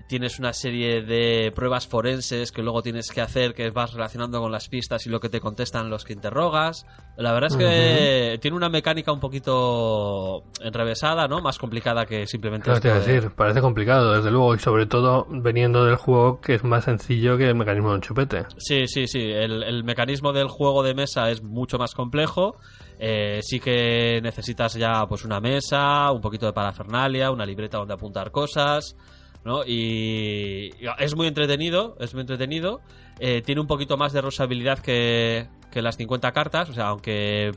Tienes 0.08 0.38
una 0.38 0.52
serie 0.54 1.02
de 1.02 1.52
pruebas 1.54 1.86
forenses 1.86 2.50
que 2.50 2.62
luego 2.62 2.82
tienes 2.82 3.10
que 3.12 3.20
hacer, 3.20 3.52
que 3.54 3.68
vas 3.70 3.92
relacionando 3.92 4.40
con 4.40 4.50
las 4.50 4.68
pistas 4.68 5.06
y 5.06 5.10
lo 5.10 5.20
que 5.20 5.28
te 5.28 5.38
contestan 5.38 5.90
los 5.90 6.04
que 6.04 6.14
interrogas. 6.14 6.86
La 7.18 7.32
verdad 7.32 7.50
es 7.52 7.56
que 7.58 8.38
tiene 8.40 8.56
una 8.56 8.68
mecánica 8.70 9.12
un 9.12 9.20
poquito 9.20 10.44
enrevesada, 10.62 11.28
¿no? 11.28 11.40
Más 11.40 11.58
complicada 11.58 12.06
que 12.06 12.26
simplemente 12.26 12.64
Claro, 12.64 12.80
te 12.80 12.88
de- 12.88 12.94
decir, 13.00 13.30
parece 13.34 13.60
complicado, 13.60 14.14
desde 14.14 14.30
luego, 14.30 14.54
y 14.54 14.58
sobre 14.58 14.86
todo 14.86 15.26
veniendo 15.28 15.84
del 15.84 15.96
juego 15.96 16.40
que 16.40 16.54
es 16.54 16.64
más 16.64 16.84
sencillo 16.84 17.36
que 17.36 17.48
el 17.48 17.54
mecanismo 17.54 17.90
de 17.90 17.94
un 17.96 18.00
chupete. 18.00 18.46
Sí, 18.56 18.86
sí, 18.86 19.06
sí. 19.06 19.20
El, 19.20 19.62
el 19.62 19.84
mecanismo 19.84 20.32
del 20.32 20.48
juego 20.48 20.82
de 20.82 20.94
mesa 20.94 21.30
es 21.30 21.42
mucho 21.42 21.78
más 21.78 21.94
complejo. 21.94 22.56
Eh, 22.98 23.40
sí 23.42 23.60
que 23.60 24.20
necesitas 24.22 24.74
ya 24.74 25.06
pues 25.06 25.24
una 25.24 25.38
mesa, 25.40 26.10
un 26.12 26.20
poquito 26.20 26.46
de 26.46 26.52
parafernalia, 26.52 27.30
una 27.30 27.46
libreta 27.46 27.78
donde 27.78 27.94
apuntar 27.94 28.30
cosas, 28.32 28.96
¿no? 29.44 29.64
Y 29.64 30.72
es 30.98 31.16
muy 31.16 31.26
entretenido, 31.26 31.96
es 32.00 32.14
muy 32.14 32.22
entretenido. 32.22 32.80
Eh, 33.20 33.42
tiene 33.42 33.60
un 33.60 33.66
poquito 33.66 33.96
más 33.96 34.12
de 34.12 34.20
rosabilidad 34.20 34.78
que, 34.78 35.48
que 35.70 35.82
las 35.82 35.96
50 35.96 36.32
cartas, 36.32 36.70
o 36.70 36.72
sea, 36.72 36.88
aunque 36.88 37.52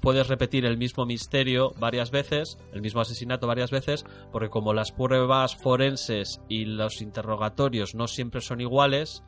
puedes 0.00 0.28
repetir 0.28 0.64
el 0.64 0.78
mismo 0.78 1.06
misterio 1.06 1.74
varias 1.78 2.10
veces, 2.10 2.58
el 2.72 2.80
mismo 2.80 3.00
asesinato 3.00 3.46
varias 3.46 3.70
veces, 3.70 4.04
porque 4.32 4.48
como 4.48 4.74
las 4.74 4.92
pruebas 4.92 5.56
forenses 5.56 6.40
y 6.48 6.64
los 6.64 7.00
interrogatorios 7.00 7.94
no 7.94 8.06
siempre 8.06 8.40
son 8.40 8.60
iguales, 8.60 9.22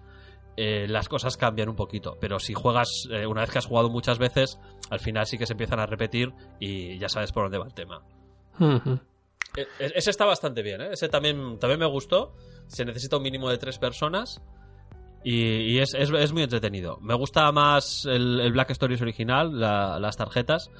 eh, 0.57 0.87
las 0.89 1.09
cosas 1.09 1.37
cambian 1.37 1.69
un 1.69 1.77
poquito. 1.77 2.17
Pero 2.21 2.39
si 2.39 2.55
juegas, 2.55 3.09
eh, 3.11 3.27
una 3.27 3.43
vez 3.43 3.51
que 3.51 3.59
has 3.59 3.67
jugado 3.67 3.89
muchas 3.89 4.19
veces, 4.19 4.59
al 4.91 5.01
final 5.01 5.27
sí 5.27 5.39
que 5.39 5.47
se 5.47 5.55
empiezan 5.55 5.81
a 5.81 5.87
repetir 5.87 6.33
y 6.59 6.99
ya 6.99 7.09
sabes 7.09 7.33
por 7.33 7.45
dónde 7.45 7.59
va 7.59 7.67
el 7.67 7.75
tema. 7.75 8.03
Ese 9.79 10.11
está 10.11 10.25
bastante 10.25 10.63
bien, 10.63 10.81
¿eh? 10.81 10.89
Ese 10.93 11.09
también, 11.09 11.59
también 11.59 11.81
me 11.81 11.87
gustó. 11.87 12.35
Se 12.67 12.85
necesita 12.85 13.17
un 13.17 13.23
mínimo 13.23 13.49
de 13.51 13.59
tres 13.59 13.79
personas. 13.79 14.41
Y, 15.23 15.35
y 15.75 15.79
es, 15.81 15.93
es- 15.95 16.11
es 16.11 16.33
muy 16.33 16.43
entretenido. 16.43 16.99
Me 17.01 17.15
gusta 17.15 17.51
más 17.53 18.07
el, 18.07 18.41
el 18.41 18.53
Black 18.53 18.71
Stories 18.71 19.03
original, 19.03 19.59
la- 19.61 19.99
las 19.99 20.17
tarjetas. 20.17 20.71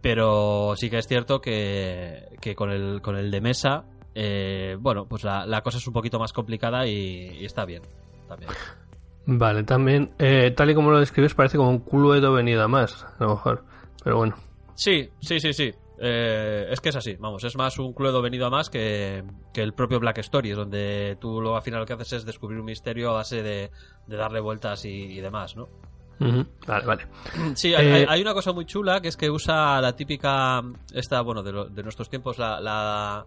Pero 0.00 0.74
sí 0.76 0.90
que 0.90 0.98
es 0.98 1.06
cierto 1.06 1.40
que, 1.40 2.28
que 2.40 2.54
con, 2.54 2.70
el, 2.70 3.00
con 3.00 3.16
el 3.16 3.30
de 3.30 3.40
mesa, 3.40 3.84
eh, 4.14 4.76
bueno, 4.78 5.06
pues 5.06 5.24
la, 5.24 5.46
la 5.46 5.62
cosa 5.62 5.78
es 5.78 5.86
un 5.86 5.94
poquito 5.94 6.18
más 6.18 6.32
complicada 6.32 6.86
y, 6.86 7.38
y 7.40 7.44
está 7.44 7.64
bien. 7.64 7.82
También. 8.28 8.50
Vale, 9.26 9.62
también, 9.62 10.12
eh, 10.18 10.50
tal 10.54 10.68
y 10.70 10.74
como 10.74 10.90
lo 10.90 10.98
describes, 11.00 11.34
parece 11.34 11.56
como 11.56 11.70
un 11.70 11.78
Cluedo 11.78 12.34
venido 12.34 12.62
a 12.62 12.68
más, 12.68 13.04
a 13.18 13.24
lo 13.24 13.30
mejor. 13.30 13.64
Pero 14.02 14.18
bueno, 14.18 14.36
Sí, 14.74 15.08
sí, 15.20 15.40
sí, 15.40 15.52
sí. 15.54 15.72
Eh, 16.06 16.66
es 16.70 16.80
que 16.82 16.90
es 16.90 16.96
así, 16.96 17.16
vamos, 17.18 17.42
es 17.44 17.56
más 17.56 17.78
un 17.78 17.94
Cluedo 17.94 18.20
venido 18.20 18.46
a 18.46 18.50
más 18.50 18.68
que, 18.68 19.24
que 19.54 19.62
el 19.62 19.72
propio 19.72 19.98
Black 20.00 20.18
Stories, 20.18 20.54
donde 20.56 21.16
tú 21.18 21.40
lo, 21.40 21.56
al 21.56 21.62
final 21.62 21.80
lo 21.80 21.86
que 21.86 21.94
haces 21.94 22.12
es 22.12 22.24
descubrir 22.26 22.58
un 22.60 22.66
misterio 22.66 23.10
a 23.10 23.14
base 23.14 23.42
de, 23.42 23.70
de 24.06 24.16
darle 24.16 24.40
vueltas 24.40 24.84
y, 24.84 24.90
y 24.90 25.20
demás, 25.20 25.56
¿no? 25.56 25.68
Vale, 26.66 26.86
vale. 26.86 27.06
Sí, 27.54 27.74
hay, 27.74 28.02
Eh, 28.02 28.06
hay 28.08 28.20
una 28.20 28.34
cosa 28.34 28.52
muy 28.52 28.66
chula 28.66 29.00
que 29.00 29.08
es 29.08 29.16
que 29.16 29.30
usa 29.30 29.80
la 29.80 29.96
típica, 29.96 30.62
esta, 30.92 31.22
bueno, 31.22 31.42
de, 31.42 31.52
lo- 31.52 31.64
de 31.68 31.82
nuestros 31.82 32.10
tiempos, 32.10 32.38
la, 32.38 32.60
la, 32.60 33.24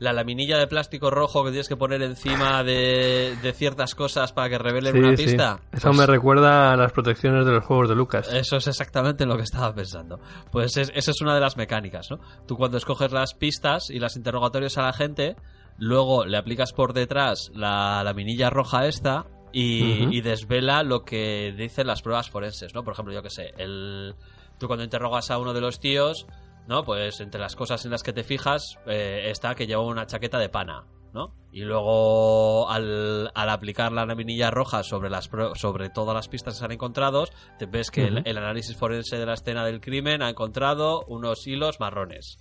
la 0.00 0.12
laminilla 0.12 0.58
de 0.58 0.66
plástico 0.66 1.10
rojo 1.10 1.42
que 1.44 1.50
tienes 1.50 1.68
que 1.68 1.76
poner 1.76 2.02
encima 2.02 2.62
de, 2.62 3.36
de 3.42 3.52
ciertas 3.52 3.94
cosas 3.94 4.32
para 4.32 4.48
que 4.48 4.58
revelen 4.58 4.92
Sí, 4.92 4.98
una 5.00 5.16
sí. 5.16 5.24
pista. 5.24 5.60
Eso 5.72 5.88
Pues- 5.88 5.98
me 5.98 6.06
recuerda 6.06 6.72
a 6.72 6.76
las 6.76 6.92
protecciones 6.92 7.44
de 7.44 7.52
los 7.52 7.64
juegos 7.64 7.88
de 7.88 7.94
Lucas. 7.96 8.32
eso 8.32 8.56
es 8.56 8.66
exactamente 8.68 9.26
lo 9.26 9.36
que 9.36 9.42
estaba 9.42 9.74
pensando. 9.74 10.20
Pues 10.52 10.76
es- 10.76 10.92
esa 10.94 11.10
es 11.10 11.20
una 11.20 11.34
de 11.34 11.40
las 11.40 11.56
mecánicas, 11.56 12.10
¿no? 12.10 12.18
Tú 12.46 12.56
cuando 12.56 12.76
escoges 12.78 13.10
las 13.12 13.34
pistas 13.34 13.90
y 13.90 13.98
las 13.98 14.16
interrogatorios 14.16 14.78
a 14.78 14.82
la 14.82 14.92
gente, 14.92 15.34
luego 15.78 16.24
le 16.24 16.36
aplicas 16.36 16.72
por 16.72 16.92
detrás 16.92 17.50
la 17.54 18.02
laminilla 18.04 18.50
roja 18.50 18.86
esta 18.86 19.26
y, 19.52 20.14
y 20.16 20.20
desvela 20.20 20.82
lo 20.82 21.04
que 21.04 21.54
dicen 21.56 21.86
las 21.86 22.02
pruebas 22.02 22.28
forenses, 22.30 22.74
¿no? 22.74 22.84
Por 22.84 22.92
ejemplo, 22.92 23.14
yo 23.14 23.22
que 23.22 23.30
sé, 23.30 23.52
el, 23.56 24.14
tú 24.58 24.66
cuando 24.66 24.84
interrogas 24.84 25.30
a 25.30 25.38
uno 25.38 25.54
de 25.54 25.60
los 25.60 25.80
tíos, 25.80 26.26
¿no? 26.68 26.84
Pues 26.84 27.18
entre 27.20 27.40
las 27.40 27.56
cosas 27.56 27.84
en 27.84 27.90
las 27.90 28.04
que 28.04 28.12
te 28.12 28.22
fijas 28.22 28.78
eh, 28.86 29.22
está 29.30 29.56
que 29.56 29.66
lleva 29.66 29.82
una 29.82 30.06
chaqueta 30.06 30.38
de 30.38 30.48
pana, 30.48 30.84
¿no? 31.12 31.34
Y 31.50 31.62
luego 31.62 32.68
al, 32.70 33.30
al 33.34 33.48
aplicar 33.50 33.90
la 33.90 34.04
laminilla 34.06 34.50
roja 34.50 34.82
sobre 34.84 35.08
las 35.10 35.28
sobre 35.54 35.88
todas 35.90 36.14
las 36.14 36.28
pistas 36.28 36.54
que 36.54 36.58
se 36.58 36.64
han 36.66 36.72
encontrado, 36.72 37.24
te 37.58 37.66
ves 37.66 37.90
que 37.90 38.04
el, 38.06 38.38
análisis 38.38 38.76
forense 38.76 39.16
de 39.16 39.26
la 39.26 39.32
escena 39.34 39.64
del 39.64 39.80
crimen 39.80 40.22
ha 40.22 40.28
encontrado 40.28 41.04
unos 41.08 41.46
hilos 41.46 41.80
marrones. 41.80 42.36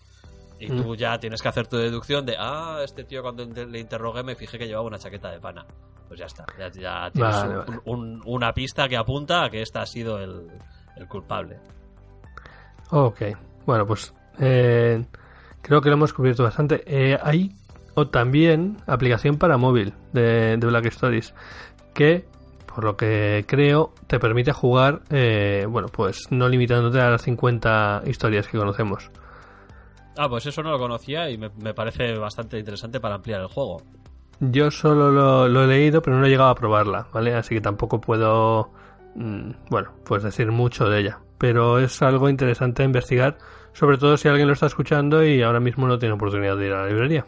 Y 0.60 0.72
Mm. 0.72 0.82
tú 0.84 0.96
ya 0.96 1.20
tienes 1.20 1.42
que 1.42 1.48
hacer 1.50 1.68
tu 1.68 1.78
deducción 1.78 2.26
de, 2.26 2.36
ah, 2.38 2.82
este 2.84 3.04
tío 3.04 3.22
cuando 3.22 3.46
le 3.46 3.80
interrogué 3.80 4.24
me 4.24 4.36
fijé 4.36 4.58
que 4.58 4.66
llevaba 4.68 4.88
una 4.88 4.98
chaqueta 4.98 5.32
de 5.32 5.40
pana. 5.40 5.66
Pues 6.08 6.20
ya 6.20 6.26
está, 6.26 6.46
ya, 6.58 6.70
ya 6.72 7.12
tienes 7.12 7.36
Vale, 7.36 7.60
un- 7.60 7.66
vale. 7.66 7.82
un- 7.86 8.22
una 8.26 8.54
pista 8.54 8.88
que 8.90 8.98
apunta 8.98 9.44
a 9.46 9.50
que 9.50 9.62
este 9.62 9.78
ha 9.80 9.86
sido 9.86 10.18
el, 10.20 10.48
el 10.96 11.08
culpable. 11.08 11.60
Ok, 12.92 13.22
bueno, 13.68 13.86
pues 13.86 14.14
eh, 14.40 15.06
creo 15.62 15.82
que 15.82 15.90
lo 15.90 15.96
hemos 15.96 16.14
cubierto 16.14 16.42
bastante. 16.44 16.84
Eh, 16.88 17.20
hay 17.22 17.52
o 17.94 18.08
también 18.08 18.78
aplicación 18.88 19.38
para 19.38 19.58
móvil 19.58 19.94
de, 20.14 20.58
de 20.58 20.68
Black 20.68 20.86
Stories 20.86 21.34
que, 21.94 22.26
por 22.66 22.84
lo 22.84 22.96
que 22.96 23.44
creo, 23.48 23.94
te 24.08 24.20
permite 24.20 24.54
jugar, 24.54 25.02
eh, 25.10 25.66
bueno, 25.70 25.90
pues 25.90 26.32
no 26.32 26.48
limitándote 26.48 27.02
a 27.02 27.10
las 27.10 27.24
50 27.24 28.04
historias 28.06 28.48
que 28.48 28.58
conocemos. 28.58 29.12
Ah, 30.18 30.30
pues 30.30 30.46
eso 30.46 30.64
no 30.64 30.72
lo 30.72 30.80
conocía 30.80 31.30
y 31.30 31.38
me, 31.38 31.50
me 31.62 31.74
parece 31.74 32.18
bastante 32.18 32.58
interesante 32.58 33.00
para 33.00 33.16
ampliar 33.16 33.42
el 33.42 33.48
juego. 33.48 33.82
Yo 34.40 34.72
solo 34.72 35.12
lo, 35.12 35.48
lo 35.48 35.64
he 35.64 35.68
leído, 35.68 36.02
pero 36.02 36.18
no 36.18 36.26
he 36.26 36.30
llegado 36.30 36.50
a 36.50 36.56
probarla, 36.56 37.08
¿vale? 37.12 37.34
Así 37.34 37.56
que 37.56 37.62
tampoco 37.62 38.00
puedo, 38.00 38.72
mm, 39.16 39.52
bueno, 39.70 39.92
pues 40.06 40.24
decir 40.24 40.52
mucho 40.52 40.88
de 40.88 41.00
ella. 41.02 41.20
Pero 41.38 41.80
es 41.80 42.02
algo 42.02 42.30
interesante 42.30 42.82
a 42.84 42.86
investigar, 42.86 43.38
sobre 43.74 43.98
todo 43.98 44.18
si 44.18 44.28
alguien 44.28 44.48
lo 44.48 44.54
está 44.54 44.66
escuchando 44.66 45.24
y 45.24 45.42
ahora 45.44 45.60
mismo 45.60 45.88
no 45.88 46.00
tiene 46.00 46.16
oportunidad 46.16 46.58
de 46.58 46.66
ir 46.68 46.74
a 46.74 46.82
la 46.84 46.88
librería. 46.90 47.26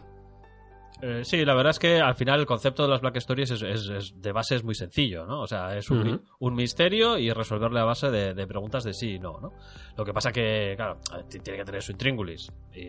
Eh, 1.02 1.22
sí, 1.24 1.46
la 1.46 1.54
verdad 1.54 1.70
es 1.70 1.80
que 1.80 2.02
al 2.02 2.16
final 2.16 2.42
el 2.42 2.46
concepto 2.46 2.84
de 2.84 2.90
las 2.90 3.00
Black 3.00 3.16
Stories 3.18 3.52
es, 3.52 3.62
es- 3.62 3.88
es- 3.90 4.22
de 4.22 4.32
base 4.34 4.56
es 4.56 4.66
muy 4.66 4.76
sencillo, 4.76 5.26
¿no? 5.26 5.40
O 5.40 5.48
sea, 5.48 5.78
es 5.78 5.90
un, 5.90 6.22
un 6.40 6.54
misterio 6.56 7.18
y 7.18 7.32
resolverle 7.32 7.80
a 7.80 7.86
base 7.86 8.12
de, 8.12 8.34
de 8.34 8.48
preguntas 8.48 8.84
de 8.84 8.94
sí 8.94 9.12
y 9.14 9.20
no, 9.20 9.40
¿no? 9.40 9.54
Lo 9.96 10.04
que 10.04 10.12
pasa 10.12 10.34
que, 10.34 10.74
claro, 10.76 10.98
tiene 11.30 11.60
que 11.60 11.64
tener 11.64 11.82
su 11.82 11.94
intríngulis 11.94 12.52
y, 12.76 12.80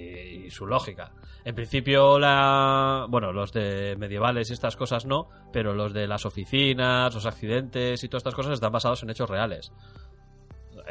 y 0.47 0.51
su 0.51 0.67
lógica. 0.67 1.13
En 1.45 1.55
principio, 1.55 2.19
la, 2.19 3.07
bueno, 3.09 3.33
los 3.33 3.53
de 3.53 3.95
medievales 3.97 4.51
y 4.51 4.55
estas 4.55 4.75
cosas 4.75 5.07
no, 5.07 5.29
pero 5.53 5.73
los 5.73 5.93
de 5.93 6.09
las 6.09 6.27
oficinas, 6.27 7.15
los 7.15 7.27
accidentes 7.27 8.03
y 8.03 8.09
todas 8.09 8.23
estas 8.23 8.35
cosas 8.35 8.55
están 8.55 8.73
basados 8.73 9.05
en 9.05 9.11
hechos 9.11 9.31
reales. 9.31 9.73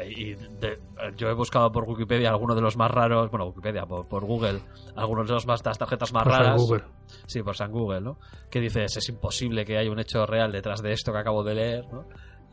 Y 0.04 0.34
de- 0.34 0.78
yo 1.16 1.28
he 1.28 1.34
buscado 1.34 1.70
por 1.72 1.84
Wikipedia 1.88 2.30
algunos 2.30 2.56
de 2.56 2.62
los 2.62 2.76
más 2.76 2.90
raros, 2.90 3.30
bueno, 3.30 3.46
Wikipedia, 3.46 3.86
por, 3.86 4.06
por 4.06 4.24
Google, 4.24 4.60
algunos 4.96 5.26
de 5.26 5.34
los 5.34 5.46
más, 5.46 5.64
las 5.64 5.78
tarjetas 5.78 6.12
más 6.12 6.24
Por 6.24 6.32
San 6.32 6.42
raras. 6.42 6.60
Google. 6.60 6.82
Sí, 7.26 7.42
por 7.42 7.56
San 7.56 7.70
Google, 7.72 8.00
¿no? 8.00 8.18
Que 8.50 8.60
dices, 8.60 8.96
es 8.96 9.08
imposible 9.08 9.64
que 9.64 9.76
haya 9.78 9.90
un 9.90 9.98
hecho 10.00 10.26
real 10.26 10.52
detrás 10.52 10.82
de 10.82 10.92
esto 10.92 11.12
que 11.12 11.18
acabo 11.18 11.42
de 11.44 11.54
leer, 11.54 11.84
¿no? 11.92 12.04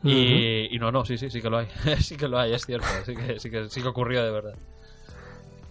Y, 0.04 0.74
y 0.74 0.78
no, 0.78 0.92
no, 0.92 1.04
sí, 1.04 1.18
sí, 1.18 1.28
sí 1.28 1.42
que 1.42 1.50
lo 1.50 1.58
hay. 1.58 1.66
sí 2.00 2.16
que 2.16 2.28
lo 2.28 2.38
hay, 2.38 2.52
es 2.54 2.64
cierto. 2.64 2.86
Sí 3.04 3.16
que, 3.16 3.38
sí 3.40 3.50
que, 3.50 3.68
sí 3.68 3.82
que 3.82 3.88
ocurrió 3.88 4.22
de 4.22 4.30
verdad. 4.30 4.54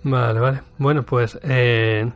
Vale, 0.04 0.40
vale. 0.40 0.62
Bueno, 0.78 1.04
pues 1.04 1.40
eh, 1.44 2.12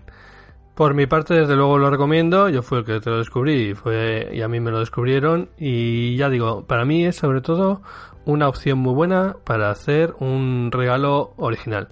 por 0.76 0.94
mi 0.94 1.06
parte, 1.06 1.34
desde 1.34 1.56
luego 1.56 1.78
lo 1.78 1.90
recomiendo. 1.90 2.50
Yo 2.50 2.62
fui 2.62 2.80
el 2.80 2.86
que 2.86 3.00
te 3.00 3.10
lo 3.10 3.18
descubrí 3.18 3.72
y, 3.72 3.74
fue, 3.74 4.30
y 4.34 4.42
a 4.42 4.48
mí 4.48 4.60
me 4.60 4.72
lo 4.72 4.80
descubrieron. 4.80 5.50
Y 5.58 6.16
ya 6.16 6.30
digo, 6.30 6.66
para 6.66 6.86
mí 6.86 7.06
es 7.06 7.18
sobre 7.18 7.42
todo 7.42 7.82
una 8.26 8.48
opción 8.48 8.80
muy 8.80 8.94
buena 8.94 9.36
para 9.44 9.70
hacer 9.70 10.16
un 10.20 10.70
regalo 10.72 11.34
original. 11.38 11.90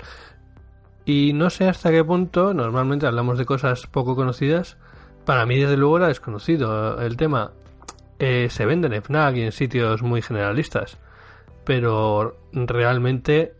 Y 1.05 1.33
no 1.33 1.50
sé 1.50 1.67
hasta 1.67 1.89
qué 1.91 2.03
punto, 2.03 2.53
normalmente 2.53 3.07
hablamos 3.07 3.38
de 3.38 3.45
cosas 3.45 3.88
poco 3.88 4.15
conocidas. 4.15 4.77
Para 5.25 5.45
mí, 5.45 5.59
desde 5.59 5.77
luego, 5.77 5.98
era 5.98 6.07
desconocido 6.07 7.01
el 7.01 7.17
tema. 7.17 7.51
Eh, 8.19 8.48
se 8.50 8.65
vende 8.65 8.88
en 8.88 9.01
FNAC 9.01 9.36
y 9.38 9.41
en 9.41 9.51
sitios 9.51 10.01
muy 10.01 10.21
generalistas. 10.21 10.98
Pero 11.65 12.38
realmente 12.53 13.53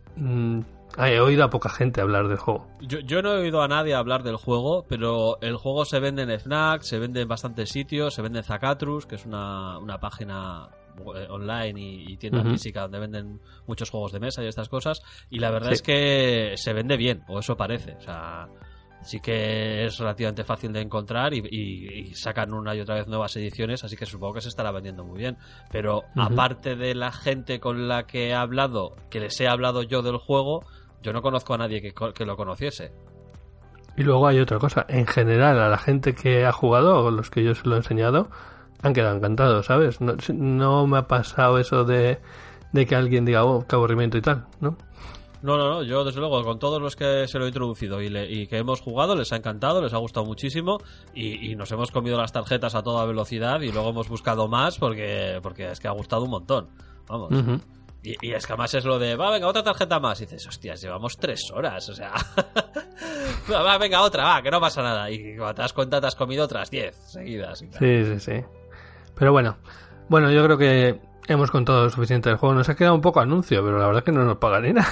he 0.98 1.20
oído 1.20 1.44
a 1.44 1.50
poca 1.50 1.68
gente 1.68 2.00
hablar 2.00 2.28
del 2.28 2.38
juego. 2.38 2.66
Yo, 2.80 3.00
yo, 3.00 3.22
no 3.22 3.32
he 3.34 3.40
oído 3.40 3.62
a 3.62 3.68
nadie 3.68 3.94
hablar 3.94 4.22
del 4.22 4.36
juego, 4.36 4.84
pero 4.88 5.38
el 5.40 5.56
juego 5.56 5.84
se 5.84 6.00
vende 6.00 6.22
en 6.22 6.30
FNAC, 6.40 6.82
se 6.82 6.98
vende 6.98 7.20
en 7.22 7.28
bastantes 7.28 7.70
sitios, 7.70 8.14
se 8.14 8.22
vende 8.22 8.38
en 8.40 8.44
Zacatrus, 8.44 9.06
que 9.06 9.14
es 9.16 9.26
una, 9.26 9.78
una 9.78 9.98
página 9.98 10.68
eh, 11.16 11.26
online 11.30 11.80
y, 11.80 12.12
y 12.12 12.16
tienda 12.16 12.40
Uh 12.40 12.44
-huh. 12.44 12.50
física 12.52 12.82
donde 12.82 12.98
venden 12.98 13.40
muchos 13.66 13.88
juegos 13.90 14.12
de 14.12 14.20
mesa 14.20 14.42
y 14.42 14.46
estas 14.48 14.68
cosas. 14.68 15.00
Y 15.30 15.38
la 15.38 15.50
verdad 15.50 15.68
sí. 15.68 15.74
es 15.74 15.82
que 15.82 16.52
se 16.56 16.72
vende 16.72 16.96
bien, 16.96 17.22
o 17.28 17.38
eso 17.38 17.56
parece. 17.56 17.94
O 17.96 18.00
sea, 18.00 18.48
sí 19.02 19.20
que 19.20 19.84
es 19.84 19.98
relativamente 19.98 20.44
fácil 20.44 20.72
de 20.72 20.80
encontrar 20.80 21.32
y, 21.34 21.38
y, 21.50 22.10
y, 22.10 22.14
sacan 22.14 22.52
una 22.52 22.74
y 22.74 22.80
otra 22.80 22.96
vez 22.96 23.08
nuevas 23.08 23.34
ediciones, 23.36 23.82
así 23.84 23.96
que 23.96 24.06
supongo 24.06 24.34
que 24.34 24.40
se 24.40 24.48
estará 24.48 24.70
vendiendo 24.70 25.04
muy 25.04 25.18
bien. 25.18 25.36
Pero 25.70 25.98
uh 25.98 26.02
-huh. 26.14 26.32
aparte 26.32 26.76
de 26.76 26.94
la 26.94 27.12
gente 27.12 27.60
con 27.60 27.88
la 27.88 28.06
que 28.06 28.28
he 28.28 28.34
hablado, 28.34 28.96
que 29.10 29.20
les 29.20 29.40
he 29.40 29.48
hablado 29.48 29.82
yo 29.82 30.02
del 30.02 30.18
juego, 30.18 30.64
yo 31.02 31.12
no 31.12 31.22
conozco 31.22 31.54
a 31.54 31.58
nadie 31.58 31.80
que, 31.80 31.92
que 32.14 32.24
lo 32.24 32.36
conociese. 32.36 32.92
Y 33.96 34.02
luego 34.02 34.26
hay 34.26 34.38
otra 34.38 34.58
cosa, 34.58 34.86
en 34.88 35.06
general 35.06 35.58
a 35.58 35.68
la 35.68 35.78
gente 35.78 36.14
que 36.14 36.46
ha 36.46 36.52
jugado, 36.52 37.04
o 37.04 37.10
los 37.10 37.30
que 37.30 37.42
yo 37.42 37.54
se 37.54 37.68
lo 37.68 37.74
he 37.74 37.78
enseñado, 37.78 38.28
han 38.82 38.94
quedado 38.94 39.16
encantados, 39.16 39.66
¿sabes? 39.66 40.00
No, 40.00 40.14
no 40.32 40.86
me 40.86 40.98
ha 40.98 41.06
pasado 41.06 41.58
eso 41.58 41.84
de, 41.84 42.18
de, 42.72 42.86
que 42.86 42.94
alguien 42.96 43.24
diga, 43.24 43.44
oh, 43.44 43.66
qué 43.66 43.76
aburrimiento 43.76 44.16
y 44.16 44.22
tal, 44.22 44.46
¿no? 44.60 44.76
No, 45.42 45.56
no, 45.56 45.70
no, 45.70 45.82
yo 45.82 46.04
desde 46.04 46.20
luego 46.20 46.42
con 46.42 46.58
todos 46.58 46.80
los 46.82 46.96
que 46.96 47.26
se 47.26 47.38
lo 47.38 47.46
he 47.46 47.48
introducido 47.48 48.02
y, 48.02 48.10
le, 48.10 48.30
y 48.30 48.46
que 48.46 48.58
hemos 48.58 48.80
jugado 48.80 49.16
les 49.16 49.32
ha 49.32 49.36
encantado, 49.36 49.80
les 49.80 49.94
ha 49.94 49.98
gustado 49.98 50.26
muchísimo 50.26 50.78
y, 51.14 51.50
y, 51.50 51.56
nos 51.56 51.72
hemos 51.72 51.90
comido 51.90 52.18
las 52.18 52.32
tarjetas 52.32 52.74
a 52.74 52.82
toda 52.82 53.06
velocidad 53.06 53.60
y 53.62 53.72
luego 53.72 53.90
hemos 53.90 54.08
buscado 54.08 54.48
más 54.48 54.78
porque, 54.78 55.38
porque 55.42 55.70
es 55.70 55.80
que 55.80 55.88
ha 55.88 55.92
gustado 55.92 56.24
un 56.24 56.30
montón, 56.30 56.68
vamos. 57.08 57.30
Uh 57.30 57.34
-huh. 57.36 57.60
Y, 58.02 58.16
y, 58.28 58.32
es 58.32 58.46
que 58.46 58.52
además 58.52 58.72
es 58.74 58.84
lo 58.84 58.98
de, 58.98 59.14
va, 59.16 59.30
venga, 59.30 59.46
otra 59.46 59.62
tarjeta 59.62 60.00
más. 60.00 60.20
Y 60.20 60.24
dices, 60.24 60.46
hostias, 60.46 60.80
llevamos 60.80 61.18
tres 61.18 61.50
horas, 61.54 61.86
o 61.90 61.94
sea. 61.94 62.12
va, 63.52 63.78
venga, 63.78 64.00
otra, 64.02 64.24
va, 64.24 64.42
que 64.42 64.50
no 64.50 64.60
pasa 64.60 64.82
nada. 64.82 65.10
Y 65.10 65.36
cuando 65.36 65.54
te 65.54 65.62
das 65.62 65.72
cuenta, 65.72 66.00
te 66.00 66.06
has 66.06 66.16
comido 66.16 66.44
otras 66.44 66.70
diez 66.70 66.96
seguidas. 66.96 67.58
Sí, 67.58 68.04
sí, 68.04 68.20
sí. 68.20 68.44
Pero 69.14 69.32
bueno, 69.32 69.58
bueno, 70.08 70.30
yo 70.30 70.42
creo 70.44 70.56
que 70.56 70.98
hemos 71.28 71.50
contado 71.50 71.84
lo 71.84 71.90
suficiente 71.90 72.30
del 72.30 72.38
juego. 72.38 72.54
Nos 72.54 72.68
ha 72.70 72.74
quedado 72.74 72.94
un 72.94 73.02
poco 73.02 73.20
anuncio, 73.20 73.62
pero 73.62 73.78
la 73.78 73.86
verdad 73.86 73.98
es 73.98 74.04
que 74.04 74.12
no 74.12 74.24
nos 74.24 74.38
paga 74.38 74.60
ni 74.60 74.72
nada. 74.72 74.88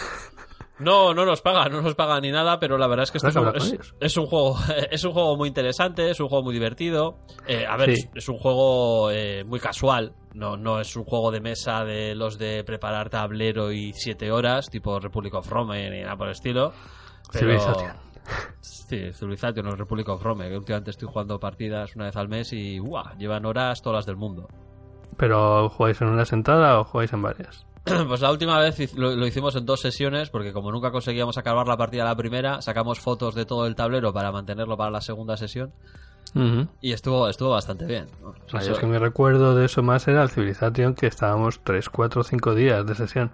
No, 0.81 1.13
no 1.13 1.25
nos 1.25 1.43
paga, 1.43 1.69
no 1.69 1.83
nos 1.83 1.95
paga 1.95 2.21
ni 2.21 2.31
nada, 2.31 2.59
pero 2.61 2.79
la 2.79 2.87
verdad 2.87 3.05
es 3.05 3.11
que 3.11 3.19
este 3.19 3.29
es, 3.29 3.73
es, 3.73 3.95
es, 4.01 4.17
un 4.17 4.27
juego, 4.27 4.57
es 4.91 5.05
un 5.05 5.13
juego 5.13 5.37
muy 5.37 5.49
interesante, 5.49 6.11
es 6.11 6.21
un 6.21 6.29
juego 6.29 6.45
muy 6.45 6.55
divertido. 6.55 7.19
Eh, 7.47 7.67
a 7.67 7.77
ver, 7.77 7.95
sí. 7.95 8.09
es, 8.13 8.25
es, 8.25 8.29
un 8.29 8.39
juego 8.39 9.11
eh, 9.11 9.45
muy 9.45 9.59
casual, 9.61 10.15
no, 10.35 10.57
no 10.57 10.81
es 10.81 10.95
un 10.97 11.05
juego 11.05 11.31
de 11.31 11.41
mesa 11.41 11.85
de 11.85 12.15
los 12.15 12.39
de 12.39 12.63
preparar 12.65 13.11
tablero 13.11 13.73
y 13.73 13.93
siete 13.93 14.31
horas, 14.31 14.71
tipo 14.71 15.01
Republic 15.01 15.35
of 15.35 15.49
Rome 15.49 15.91
ni 15.91 16.03
nada 16.03 16.17
por 16.17 16.29
el 16.29 16.33
estilo. 16.33 16.73
Pero... 17.33 17.59
Sí, 18.61 19.13
Civilization 19.13 19.67
o 19.67 19.77
Republic 19.77 20.09
of 20.09 20.23
Rome, 20.23 20.49
que 20.49 20.57
últimamente 20.57 20.91
estoy 20.91 21.09
jugando 21.09 21.39
partidas 21.39 21.95
una 21.97 22.07
vez 22.07 22.17
al 22.17 22.29
mes 22.29 22.53
y 22.53 22.79
¡buah! 22.79 23.17
llevan 23.17 23.45
horas 23.47 23.83
todas 23.83 23.99
las 23.99 24.07
del 24.07 24.17
mundo. 24.17 24.49
¿Pero 25.17 25.69
jugáis 25.69 26.01
en 26.01 26.09
una 26.09 26.25
sentada 26.25 26.81
o 26.81 26.85
jugáis 26.85 27.13
en 27.13 27.23
varias? 27.23 27.67
Pues 28.09 28.21
la 28.21 28.31
última 28.31 28.59
vez 28.59 28.95
lo, 28.95 29.15
lo, 29.15 29.27
hicimos 29.27 29.55
en 29.57 29.67
dos 29.67 29.81
sesiones, 29.81 30.31
porque 30.31 30.53
como 30.53 30.71
nunca 30.73 30.91
conseguíamos 30.91 31.39
acabar 31.39 31.67
la 31.67 31.77
partida 31.77 32.05
la 32.05 32.17
primera, 32.17 32.63
sacamos 32.63 33.01
fotos 33.01 33.35
de 33.35 33.45
todo 33.45 33.67
el 33.67 33.75
tablero 33.75 34.13
para 34.13 34.33
mantenerlo 34.33 34.77
para 34.77 34.91
la 34.91 35.01
segunda 35.01 35.37
sesión. 35.37 35.73
Uh 36.35 36.41
-huh. 36.41 36.69
Y 36.81 36.93
estuvo, 36.93 37.29
estuvo 37.29 37.51
bastante 37.51 37.87
bien. 37.87 38.07
O 38.23 38.35
sea, 38.49 38.61
es 38.61 38.79
que 38.79 38.87
mi 38.87 38.99
recuerdo 38.99 39.55
de 39.55 39.67
eso 39.67 39.83
más 39.83 40.07
era 40.09 40.23
el 40.23 40.31
Civilization, 40.31 40.95
que 40.95 41.07
estábamos 41.07 41.61
3, 41.65 41.89
4, 41.89 42.23
5 42.23 42.55
días 42.55 42.87
de 42.87 42.95
sesión. 42.95 43.31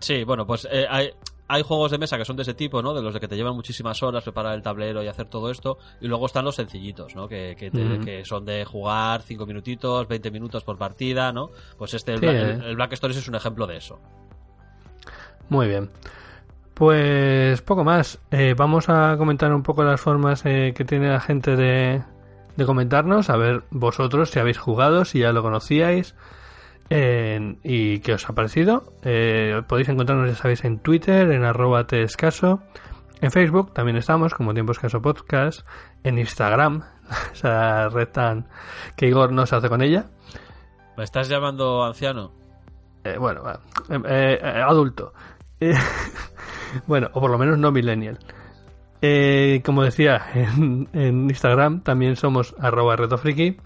Sí, 0.00 0.24
bueno, 0.24 0.46
pues 0.46 0.68
eh, 0.70 0.86
hay, 0.88 1.10
hay 1.48 1.62
juegos 1.62 1.90
de 1.90 1.98
mesa 1.98 2.18
que 2.18 2.26
son 2.26 2.36
de 2.36 2.42
ese 2.42 2.54
tipo, 2.54 2.82
¿no? 2.82 2.92
De 2.92 3.02
los 3.02 3.14
de 3.14 3.20
que 3.20 3.26
te 3.28 3.34
llevan 3.34 3.54
muchísimas 3.54 4.02
horas 4.02 4.22
preparar 4.22 4.54
el 4.54 4.62
tablero 4.62 5.02
y 5.02 5.08
hacer 5.08 5.26
todo 5.26 5.50
esto. 5.50 5.78
Y 6.00 6.06
luego 6.06 6.26
están 6.26 6.44
los 6.44 6.54
sencillitos, 6.56 7.16
¿no? 7.16 7.26
Que, 7.26 7.56
que, 7.58 7.70
te, 7.70 7.78
uh 7.78 7.88
-huh. 7.88 8.04
que 8.04 8.24
son 8.24 8.44
de 8.44 8.64
jugar 8.66 9.22
5 9.22 9.46
minutitos, 9.46 10.06
20 10.06 10.30
minutos 10.30 10.62
por 10.62 10.76
partida, 10.76 11.32
¿no? 11.32 11.50
Pues 11.78 11.94
este, 11.94 12.12
el, 12.12 12.20
sí, 12.20 12.26
Black, 12.26 12.36
eh. 12.36 12.50
el, 12.50 12.62
el 12.64 12.76
Black 12.76 12.92
Stories 12.92 13.18
es 13.18 13.28
un 13.28 13.34
ejemplo 13.34 13.66
de 13.66 13.78
eso. 13.78 13.98
Muy 15.48 15.68
bien. 15.68 15.90
Pues 16.74 17.62
poco 17.62 17.82
más. 17.82 18.20
Eh, 18.30 18.54
vamos 18.56 18.88
a 18.88 19.16
comentar 19.16 19.52
un 19.52 19.62
poco 19.62 19.82
las 19.82 20.00
formas 20.00 20.44
eh, 20.44 20.74
que 20.76 20.84
tiene 20.84 21.08
la 21.08 21.20
gente 21.20 21.56
de, 21.56 22.02
de, 22.56 22.66
comentarnos. 22.66 23.30
A 23.30 23.36
ver 23.36 23.64
vosotros 23.70 24.30
si 24.30 24.38
habéis 24.38 24.58
jugado, 24.58 25.04
si 25.04 25.20
ya 25.20 25.32
lo 25.32 25.42
conocíais 25.42 26.14
eh, 26.90 27.56
y 27.62 28.00
qué 28.00 28.14
os 28.14 28.28
ha 28.28 28.34
parecido. 28.34 28.94
Eh, 29.02 29.62
podéis 29.68 29.88
encontrarnos, 29.88 30.28
ya 30.28 30.36
sabéis, 30.36 30.64
en 30.64 30.78
Twitter, 30.78 31.30
en 31.30 31.44
arroba 31.44 31.86
escaso. 31.90 32.60
En 33.20 33.30
Facebook 33.30 33.72
también 33.74 33.96
estamos, 33.96 34.34
como 34.34 34.54
Tiempo 34.54 34.72
Escaso 34.72 35.02
Podcast. 35.02 35.66
En 36.04 36.18
Instagram, 36.18 36.84
esa 37.32 37.88
red 37.88 38.08
tan 38.08 38.48
que 38.96 39.06
Igor 39.06 39.32
no 39.32 39.46
se 39.46 39.56
hace 39.56 39.68
con 39.68 39.82
ella. 39.82 40.06
¿Me 40.96 41.04
estás 41.04 41.28
llamando 41.28 41.84
anciano? 41.84 42.32
Eh, 43.04 43.16
bueno, 43.18 43.42
adulto. 44.66 45.12
bueno, 46.86 47.08
o 47.12 47.20
por 47.20 47.30
lo 47.30 47.38
menos 47.38 47.58
no 47.58 47.70
millennial. 47.70 48.18
Eh, 49.00 49.62
como 49.64 49.84
decía, 49.84 50.26
en, 50.34 50.88
en, 50.92 51.30
Instagram 51.30 51.82
también 51.82 52.16
somos 52.16 52.54
arroba 52.58 52.96
retofriki. 52.96 53.58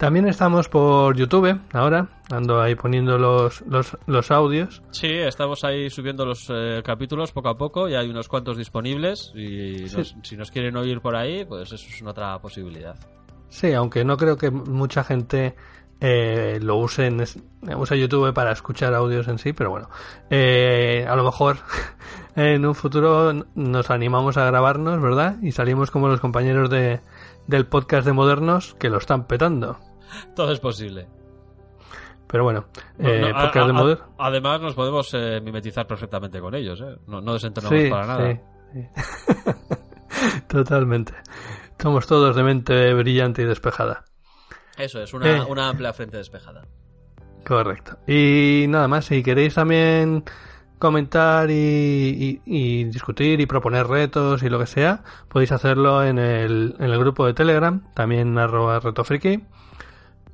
También 0.00 0.26
estamos 0.26 0.70
por 0.70 1.14
YouTube 1.14 1.60
ahora, 1.74 2.08
ando 2.30 2.58
ahí 2.58 2.74
poniendo 2.74 3.18
los, 3.18 3.60
los, 3.66 3.98
los 4.06 4.30
audios. 4.30 4.82
Sí, 4.92 5.08
estamos 5.10 5.62
ahí 5.62 5.90
subiendo 5.90 6.24
los 6.24 6.46
eh, 6.48 6.80
capítulos 6.82 7.32
poco 7.32 7.50
a 7.50 7.58
poco, 7.58 7.86
y 7.86 7.94
hay 7.94 8.08
unos 8.08 8.26
cuantos 8.26 8.56
disponibles 8.56 9.30
y 9.34 9.90
sí. 9.90 10.02
si 10.22 10.38
nos 10.38 10.50
quieren 10.50 10.74
oír 10.78 11.02
por 11.02 11.16
ahí, 11.16 11.44
pues 11.44 11.70
eso 11.70 11.86
es 11.86 12.00
una 12.00 12.12
otra 12.12 12.38
posibilidad. 12.38 12.96
Sí, 13.50 13.74
aunque 13.74 14.02
no 14.02 14.16
creo 14.16 14.38
que 14.38 14.50
mucha 14.50 15.04
gente 15.04 15.54
eh, 16.00 16.58
lo 16.62 16.76
usen, 16.76 17.22
usa 17.76 17.94
YouTube 17.94 18.32
para 18.32 18.52
escuchar 18.52 18.94
audios 18.94 19.28
en 19.28 19.36
sí, 19.36 19.52
pero 19.52 19.68
bueno, 19.68 19.90
eh, 20.30 21.04
a 21.06 21.14
lo 21.14 21.24
mejor 21.24 21.58
en 22.36 22.64
un 22.64 22.74
futuro 22.74 23.34
nos 23.54 23.90
animamos 23.90 24.38
a 24.38 24.46
grabarnos, 24.46 24.98
¿verdad? 25.02 25.36
Y 25.42 25.52
salimos 25.52 25.90
como 25.90 26.08
los 26.08 26.20
compañeros 26.20 26.70
de, 26.70 27.00
del 27.46 27.66
podcast 27.66 28.06
de 28.06 28.14
Modernos 28.14 28.74
que 28.80 28.88
lo 28.88 28.96
están 28.96 29.26
petando. 29.26 29.89
Todo 30.36 30.52
es 30.52 30.60
posible. 30.60 31.06
Pero 32.26 32.44
bueno, 32.44 32.66
eh, 32.98 33.20
no, 33.20 33.40
podcast 33.40 33.70
a, 33.70 33.84
de. 33.84 33.98
Además, 34.18 34.60
nos 34.60 34.74
podemos 34.74 35.12
eh, 35.14 35.40
mimetizar 35.42 35.86
perfectamente 35.86 36.40
con 36.40 36.54
ellos, 36.54 36.80
¿eh? 36.80 36.96
No, 37.08 37.20
no 37.20 37.32
desentrenamos 37.32 37.80
sí, 37.80 37.90
para 37.90 38.06
nada. 38.06 38.32
Sí, 38.32 38.40
sí. 38.72 40.40
Totalmente. 40.48 41.12
Somos 41.80 42.06
todos 42.06 42.36
de 42.36 42.42
mente 42.44 42.94
brillante 42.94 43.42
y 43.42 43.46
despejada. 43.46 44.04
Eso 44.76 45.02
es, 45.02 45.12
una, 45.12 45.38
eh. 45.38 45.42
una 45.42 45.68
amplia 45.68 45.92
frente 45.92 46.18
despejada. 46.18 46.62
Correcto. 47.44 47.98
Y 48.06 48.66
nada 48.68 48.86
más, 48.86 49.06
si 49.06 49.22
queréis 49.24 49.54
también 49.54 50.22
comentar 50.78 51.50
y, 51.50 51.54
y, 51.54 52.42
y, 52.44 52.84
discutir 52.84 53.40
y 53.40 53.46
proponer 53.46 53.86
retos 53.86 54.42
y 54.42 54.48
lo 54.48 54.58
que 54.58 54.66
sea, 54.66 55.02
podéis 55.28 55.52
hacerlo 55.52 56.04
en 56.04 56.18
el, 56.18 56.76
en 56.78 56.90
el 56.90 56.98
grupo 56.98 57.26
de 57.26 57.34
Telegram, 57.34 57.82
también 57.94 58.38
arroba 58.38 58.78
retofriki. 58.78 59.42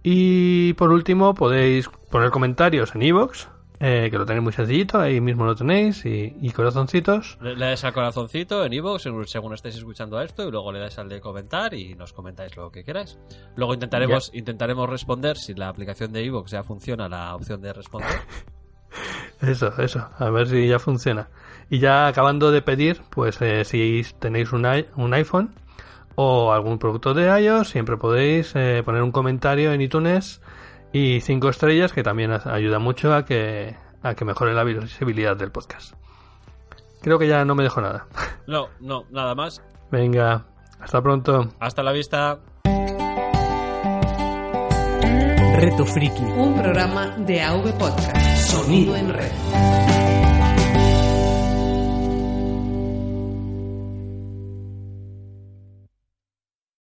Y 0.09 0.73
por 0.75 0.93
último, 0.93 1.35
podéis 1.35 1.89
poner 2.13 2.31
comentarios 2.31 2.95
en 2.95 3.03
iVoox, 3.03 3.49
eh, 3.81 4.07
que 4.09 4.17
lo 4.17 4.25
tenéis 4.25 4.45
muy 4.45 4.53
sencillito, 4.53 5.01
ahí 5.01 5.21
mismo 5.21 5.45
lo 5.45 5.57
tenéis, 5.57 6.07
y, 6.07 6.33
y 6.41 6.51
corazoncitos. 6.53 7.37
Le, 7.41 7.57
le, 7.57 7.67
dais 7.67 7.83
al 7.83 7.93
corazoncito 7.93 8.65
en 8.65 8.73
iVoox 8.73 9.03
según, 9.03 9.27
según 9.27 9.53
estéis 9.53 9.75
escuchando 9.75 10.21
esto, 10.21 10.47
y 10.47 10.53
luego 10.53 10.71
le 10.71 10.79
dais 10.79 10.97
al 11.01 11.09
de 11.09 11.21
comentar 11.21 11.75
y 11.75 11.97
nos 11.97 12.13
comentáis 12.13 12.57
lo 12.57 12.71
que 12.71 12.85
queráis. 12.85 13.19
Luego 13.57 13.75
intentaremos, 13.75 14.31
intentaremos 14.33 14.89
responder, 14.89 15.39
si 15.39 15.55
la 15.55 15.71
aplicación 15.71 16.13
de 16.13 16.23
iVoox 16.23 16.53
ya 16.53 16.63
funciona, 16.63 17.09
la 17.09 17.35
opción 17.35 17.61
de 17.61 17.73
responder. 17.73 18.21
Eso, 19.43 19.71
eso, 19.77 20.09
a 20.19 20.31
ver 20.31 20.49
si 20.49 20.69
ya 20.69 20.79
funciona. 20.79 21.29
Y 21.69 21.81
ya 21.81 22.07
acabando 22.07 22.53
de 22.53 22.63
pedir, 22.63 23.03
pues 23.11 23.43
eh, 23.43 23.65
si 23.65 24.03
tenéis 24.19 24.53
un, 24.53 24.65
un, 24.97 25.13
iPhone 25.15 25.55
o 26.17 26.53
algún 26.53 26.79
producto 26.79 27.15
de 27.15 27.41
iOS, 27.41 27.69
siempre 27.69 27.97
podéis 27.97 28.53
eh, 28.57 28.83
poner 28.85 29.03
un 29.03 29.13
comentario 29.13 29.73
en 29.73 29.81
iTunes 29.81 30.41
Y 30.93 31.21
cinco 31.21 31.49
estrellas 31.49 31.93
que 31.93 32.03
también 32.03 32.33
ayuda 32.33 32.79
mucho 32.79 33.15
a 33.15 33.25
que, 33.25 33.77
a 34.03 34.15
que 34.15 34.25
mejore 34.25 34.55
la 34.55 34.65
visibilidad 34.65 35.37
del 35.37 35.53
podcast. 35.53 35.95
Creo 37.03 37.19
que 37.19 37.29
ya 37.29 37.45
no 37.45 37.55
me 37.55 37.63
dejo 37.63 37.81
nada. 37.81 38.07
No, 38.47 38.69
no, 38.79 39.05
nada 39.11 39.35
más. 39.35 39.61
Venga, 39.91 40.47
hasta 40.79 41.03
pronto. 41.03 41.49
Hasta 41.59 41.83
la 41.83 41.91
vista. 41.91 42.39
Reto 45.57 45.85
Friki. 45.85 46.23
Un 46.23 46.55
programa 46.55 47.17
de 47.19 47.43
AV 47.43 47.77
Podcast. 47.77 48.17
Sonido 48.37 48.95
en 48.95 49.13
red. 49.13 49.86